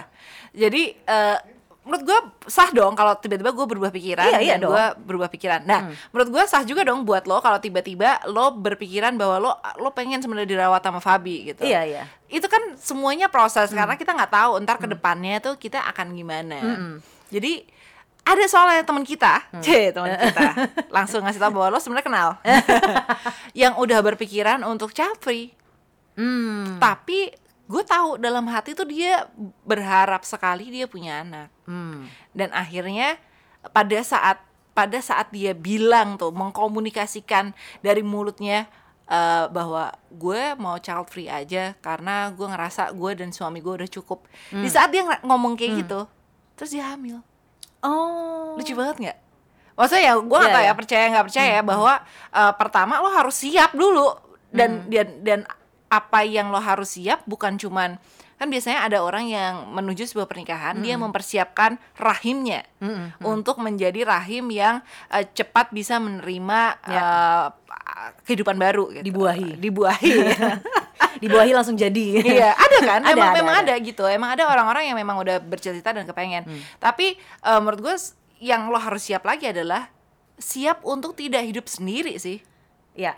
[0.66, 1.38] Jadi eh,
[1.86, 5.66] menurut gue sah dong kalau tiba-tiba gue berubah pikiran Iya, iya dan gue berubah pikiran.
[5.66, 9.90] Nah, menurut gue sah juga dong buat lo kalau tiba-tiba lo berpikiran bahwa lo lo
[9.94, 11.66] pengen sebenarnya dirawat sama Fabi gitu.
[11.66, 12.04] Iya, iya.
[12.30, 16.58] Itu kan semuanya proses karena kita nggak tahu ntar ke depannya tuh kita akan gimana.
[17.30, 17.66] Jadi
[18.26, 20.70] ada soalnya teman kita, c teman kita.
[20.94, 22.30] Langsung ngasih tahu bahwa lo sebenarnya kenal.
[23.62, 25.50] Yang udah berpikiran untuk child free.
[26.14, 26.78] Hmm.
[26.78, 27.34] Tapi
[27.70, 29.26] gue tahu dalam hati tuh dia
[29.66, 31.50] berharap sekali dia punya anak.
[31.70, 32.10] Hmm.
[32.34, 33.22] dan akhirnya
[33.70, 34.42] pada saat
[34.74, 37.54] pada saat dia bilang tuh mengkomunikasikan
[37.86, 38.66] dari mulutnya
[39.06, 43.90] eh, bahwa gue mau child free aja karena gue ngerasa gue dan suami gue udah
[43.90, 44.26] cukup.
[44.50, 46.10] Di saat dia ng- ngomong kayak gitu
[46.60, 47.24] terus dia hamil
[47.80, 48.56] Oh.
[48.56, 49.18] lucu banget nggak
[49.74, 50.76] maksudnya ya gue nggak Iya, tahu ya iya.
[50.76, 51.94] percaya nggak percaya bahwa
[52.30, 54.12] eh, pertama lo harus siap dulu
[54.50, 55.40] dan dan dan
[55.88, 57.96] apa yang lo harus siap bukan cuman
[58.36, 62.64] kan biasanya ada orang yang menuju sebuah pernikahan dia mempersiapkan rahimnya
[63.20, 67.48] untuk menjadi rahim yang eh, cepat bisa menerima eh,
[68.24, 69.04] kehidupan baru gitu.
[69.06, 69.56] Dibuahi.
[69.56, 70.12] dibuahi
[71.20, 72.08] Dibuahi langsung jadi.
[72.20, 73.72] iya ada kan Ada, emang ada, memang ada.
[73.72, 73.76] ada.
[73.80, 76.62] gitu emang ada orang-orang yang memang udah bercita-cita dan kepengen Hmm.
[76.78, 77.96] tapi eh, menurut gue
[78.40, 79.92] yang lo harus siap lagi adalah
[80.36, 82.40] siap untuk tidak hidup sendiri sih
[82.94, 83.16] Ya.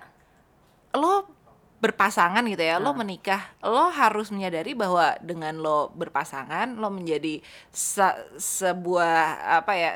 [0.92, 1.30] lo
[1.78, 2.80] berpasangan gitu ya Ah.
[2.80, 9.18] lo menikah lo harus menyadari bahwa dengan lo berpasangan lo menjadi se- sebuah
[9.58, 9.92] apa ya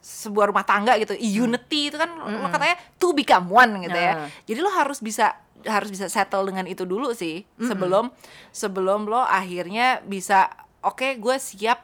[0.00, 4.28] sebuah rumah tangga gitu unity itu kan lo katanya to become one gitu ya Nah.
[4.42, 5.32] jadi lo harus bisa
[5.64, 7.42] harus bisa settle dengan itu dulu sih.
[7.58, 8.12] Sebelum
[8.50, 10.48] sebelum lo akhirnya bisa
[10.80, 11.80] oke gue siap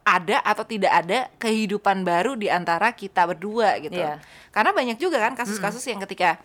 [0.00, 4.00] ada atau tidak ada kehidupan baru di antara kita berdua gitu.
[4.00, 4.16] Iya.
[4.50, 6.40] karena banyak juga kan kasus-kasus yang ketika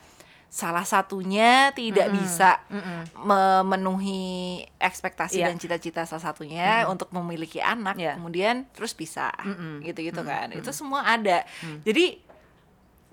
[0.45, 2.61] salah satunya tidak bisa
[3.17, 5.49] memenuhi ekspektasi Iya.
[5.51, 8.15] dan cita-cita salah satunya untuk memiliki anak Iya.
[8.15, 9.31] kemudian terus bisa
[9.81, 10.51] gitu-gitu kan.
[10.53, 11.43] Itu semua ada.
[11.81, 12.21] Jadi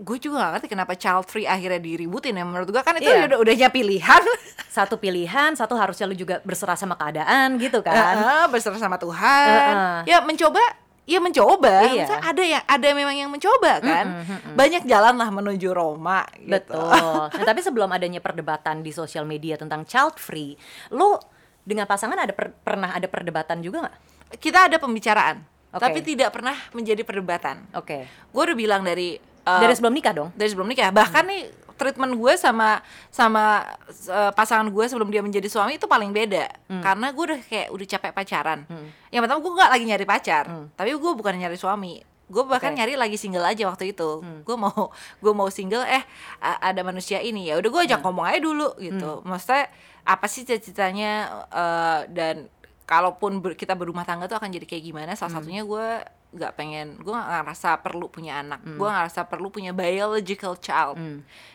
[0.03, 3.31] gue juga gak ngerti kenapa child free akhirnya diributin ya menurut gue kan itu Iya.
[3.31, 4.23] udah udahnya pilihan
[4.73, 7.93] Satu pilihan, satu harusnya lu juga berserah sama keadaan gitu kan.
[7.93, 9.99] Heeh, berserah sama Tuhan Heeh.
[10.09, 10.65] ya mencoba
[11.05, 12.09] ya mencoba Iya.
[12.09, 14.07] Maksudnya ada yang ada memang yang mencoba kan
[14.55, 16.73] banyak jalan lah menuju Roma gitu.
[16.73, 16.89] Betul.
[17.37, 20.57] Nah, tapi sebelum adanya perdebatan di sosial media tentang child free,
[20.89, 21.21] lu
[21.63, 23.97] dengan pasangan ada per- pernah ada perdebatan juga nggak?
[24.33, 25.79] kita ada pembicaraan Oke.
[25.79, 28.09] tapi tidak pernah menjadi perdebatan Oke.
[28.09, 30.29] gue udah bilang dari uh, Dari sebelum nikah dong.
[30.35, 30.91] dari sebelum nikah.
[30.91, 32.79] Bahkan nih treatment gue sama
[33.11, 33.67] sama
[34.07, 36.47] uh, pasangan gue sebelum dia menjadi suami itu paling beda.
[36.69, 38.59] Karena gue udah kayak udah capek pacaran.
[39.11, 40.45] Yang pertama gue nggak lagi nyari pacar.
[40.73, 41.99] Tapi gue bukan nyari suami.
[42.33, 42.81] Gue bahkan Oke.
[42.81, 44.23] nyari lagi single aja waktu itu.
[44.47, 44.73] Gue mau
[45.25, 46.01] gue mau single eh
[46.41, 47.51] ada manusia ini.
[47.51, 49.21] Ya udah gue ajak ngomong aja dulu gitu.
[49.27, 49.69] Maksudnya
[50.03, 51.13] apa sih cita-citanya
[51.51, 52.47] uh, dan
[52.83, 55.13] kalaupun ber- kita berumah tangga tuh akan jadi kayak gimana?
[55.13, 55.87] Salah satunya gue
[56.33, 58.61] nggak pengen gue nggak ngerasa perlu punya anak.
[58.61, 58.77] Hmm.
[58.77, 60.97] gue ngerasa perlu punya biological child.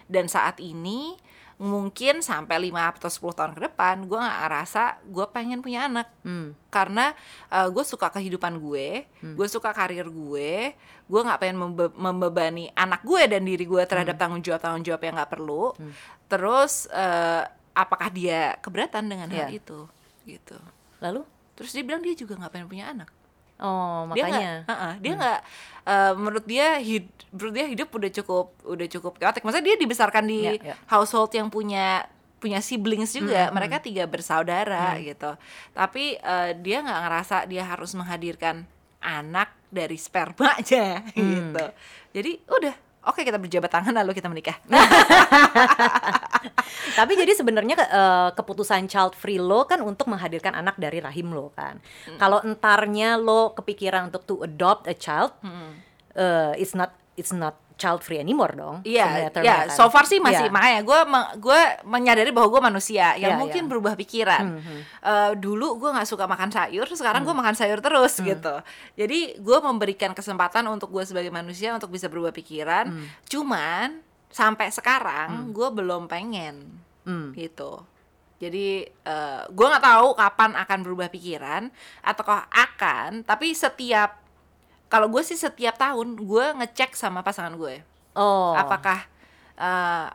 [0.06, 1.18] Dan saat ini
[1.58, 6.06] mungkin sampai 5 atau 10 tahun ke depan gue nggak ngerasa gue pengen punya anak.
[6.22, 6.54] Hmm.
[6.70, 7.18] karena
[7.50, 13.26] gue suka kehidupan gue gue suka karir gue gue nggak pengen membe- membebani anak gue
[13.26, 15.74] dan diri gue terhadap tanggung jawab tanggung jawab yang nggak perlu.
[16.26, 19.58] Terus eh, apakah dia keberatan dengan hal Iya.
[19.58, 19.80] itu?
[20.24, 20.58] Gitu.
[21.00, 21.26] Lalu?
[21.54, 23.10] terus dia bilang dia juga nggak pengen punya anak
[23.58, 24.54] Oh, dia makanya.
[25.02, 25.40] dia nggak
[25.84, 29.42] uh, menurut dia hid, menurut dia hidup udah cukup udah cukup chaotic.
[29.42, 30.76] Maksudnya dia dibesarkan di Ya, ya.
[30.86, 32.06] household yang punya
[32.38, 33.50] punya siblings juga.
[33.50, 35.34] Mereka tiga bersaudara gitu.
[35.74, 38.70] Tapi uh, dia nggak ngerasa dia harus menghadirkan
[39.02, 41.66] anak dari spermanya gitu.
[42.14, 42.76] Jadi udah
[43.08, 44.58] oke kita berjabat tangan lalu kita menikah
[46.98, 51.30] Tapi jadi sebenarnya ke- eh, keputusan child free lo kan untuk menghadirkan anak dari rahim
[51.30, 51.78] lo kan.
[52.10, 52.18] Hmm.
[52.18, 55.38] Kalau entarnya lo kepikiran untuk to adopt a child,
[56.18, 58.82] eh, it's not it's not child free anymore dong.
[58.82, 59.58] Iya, sebenarnya termnya ya.
[59.64, 59.68] kan.
[59.72, 60.52] So far sih masih Iya.
[60.52, 61.00] makanya gue
[61.38, 63.70] gue menyadari bahwa gue manusia yang Iya, mungkin iya.
[63.70, 64.44] berubah pikiran.
[65.00, 68.56] Eh, dulu gue nggak suka makan sayur, sekarang gue makan sayur terus gitu.
[68.94, 72.90] Jadi gue memberikan kesempatan untuk gue sebagai manusia untuk bisa berubah pikiran.
[73.24, 77.32] Cuman sampai sekarang gue belum pengen Hmm.
[77.32, 77.86] gitu.
[78.38, 81.70] Jadi eh, gue nggak tahu kapan akan berubah pikiran
[82.02, 84.27] ataukah akan, tapi setiap
[84.88, 87.84] kalau gue sih setiap tahun gue ngecek sama pasangan gue
[88.14, 88.52] Oh.
[88.54, 89.06] apakah
[89.56, 90.10] uh,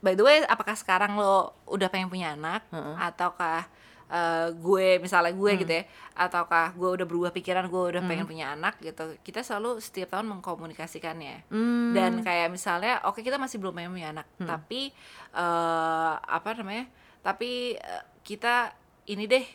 [0.00, 2.66] by the way apakah sekarang lo udah pengen punya anak
[2.98, 3.64] ataukah
[4.06, 5.60] uh, gue misalnya gue Hmm.
[5.60, 8.30] gitu ya ataukah gue udah berubah pikiran gue udah pengen Mm.
[8.30, 11.90] punya anak gitu kita selalu setiap tahun mengkomunikasikannya Hmm.
[11.90, 14.90] dan kayak misalnya oke kita masih belum pengen punya anak tapi
[15.32, 16.86] uh, apa namanya
[17.20, 18.74] tapi uh, kita
[19.06, 19.46] ini deh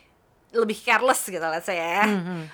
[0.51, 2.05] lebih careless gitu lah saya ya.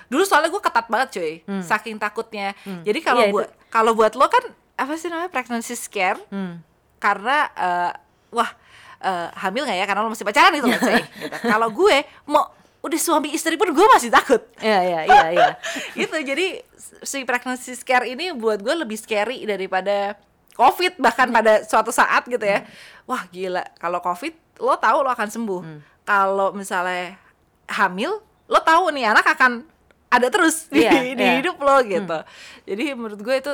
[0.06, 2.52] Dulu soalnya gue ketat banget cuy, saking takutnya.
[2.82, 4.44] Jadi kalau itu- buat kalau buat lo kan
[4.76, 6.60] apa sih namanya pregnancy scare Hmm.
[6.96, 7.92] karena eh,
[8.30, 8.50] wah
[8.98, 11.00] eh, hamil nggak ya karena lo masih pacaran gitu let's say.
[11.22, 11.36] Gitu.
[11.42, 14.44] Kalau gue mau udah suami istri pun gue masih takut.
[14.58, 15.48] Iya, iya, iya, iya.
[15.98, 16.60] gitu jadi
[17.02, 20.14] si pregnancy scare ini buat gue lebih scary daripada
[20.52, 22.62] covid bahkan pada suatu saat gitu ya
[23.04, 25.62] wah gila kalau covid lo tahu lo akan sembuh
[26.02, 27.18] kalau misalnya
[27.66, 29.66] hamil lo tahu nih anak akan
[30.06, 31.42] ada terus di, Iya, di iya.
[31.42, 32.18] hidup lo gitu.
[32.62, 33.52] Jadi menurut gue itu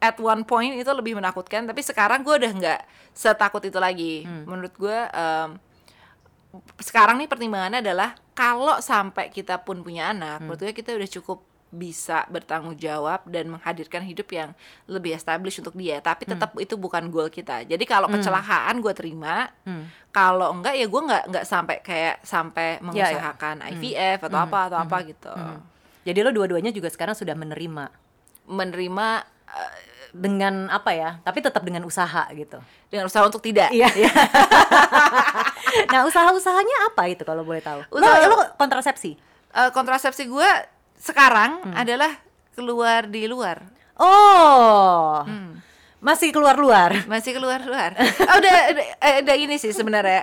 [0.00, 2.80] at one point itu lebih menakutkan tapi sekarang gue udah nggak
[3.12, 4.24] setakut itu lagi.
[4.24, 5.50] Menurut gue em,
[6.80, 11.38] sekarang nih pertimbangannya adalah kalau sampai kita pun punya anak, menurut gue kita udah cukup
[11.74, 14.50] bisa bertanggung jawab dan menghadirkan hidup yang
[14.86, 15.98] lebih established untuk dia.
[15.98, 17.62] Tapi tetap itu bukan goal kita.
[17.62, 19.48] Jadi kalau kecelakaan gue terima,
[20.08, 24.96] kalau enggak ya gue nggak nggak sampai kayak sampai mengusahakan IVF atau apa atau apa
[25.04, 25.32] gitu.
[26.04, 27.84] Jadi lo dua-duanya juga sekarang sudah menerima
[28.44, 29.06] Menerima
[29.48, 29.74] eh,
[30.12, 31.16] dengan apa ya?
[31.20, 32.60] Tapi tetap dengan usaha gitu.
[32.86, 33.72] dengan usaha untuk tidak.
[33.74, 33.90] Iya.
[35.90, 37.82] nah, usaha-usahanya apa itu kalau boleh tahu?
[37.90, 39.18] Lo, Usaha- lo kontrasepsi.
[39.54, 40.50] Eh, kontrasepsi gue
[40.98, 42.12] sekarang adalah
[42.54, 43.62] keluar di luar.
[43.98, 45.22] Oh.
[46.04, 47.08] Masih keluar-luar.
[47.08, 50.20] masih keluar luar oh, udah udah, eh, udah ini sih sebenarnya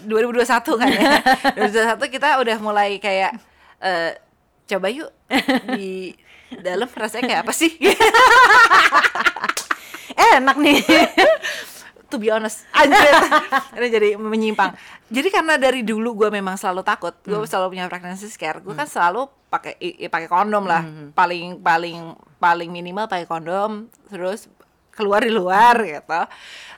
[0.00, 1.20] eh, 2021 kan ya
[2.00, 3.36] 2021 kita udah mulai kayak
[3.84, 4.16] eh,
[4.64, 5.12] coba yuk
[5.76, 6.16] di
[6.64, 7.68] dalam rasanya kayak apa sih
[10.20, 10.78] Enak nih.
[12.10, 12.66] to be honest.
[12.72, 13.14] Anjir.
[13.78, 14.74] Ini jadi menyimpang.
[15.06, 18.84] Jadi karena dari dulu gue memang selalu takut gue selalu punya pregnancy scare gue kan
[18.84, 20.82] selalu pakai i- i- pakai kondom lah.
[21.10, 21.98] Paling paling
[22.36, 24.50] paling minimal pakai kondom terus
[24.90, 26.20] keluar di luar gitu.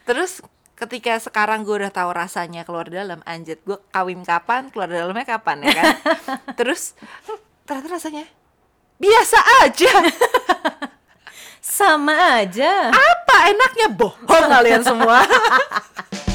[0.04, 4.86] Terus ketika sekarang gue udah tahu rasanya keluar di dalam anjir gue kawin kapan keluar
[4.86, 5.86] di dalamnya kapan ya kan?
[6.58, 6.98] Terus
[7.62, 8.26] ternyata rasanya
[8.98, 9.92] biasa aja
[11.62, 12.90] Sama aja.
[12.90, 15.22] apa enaknya bohong kalian semua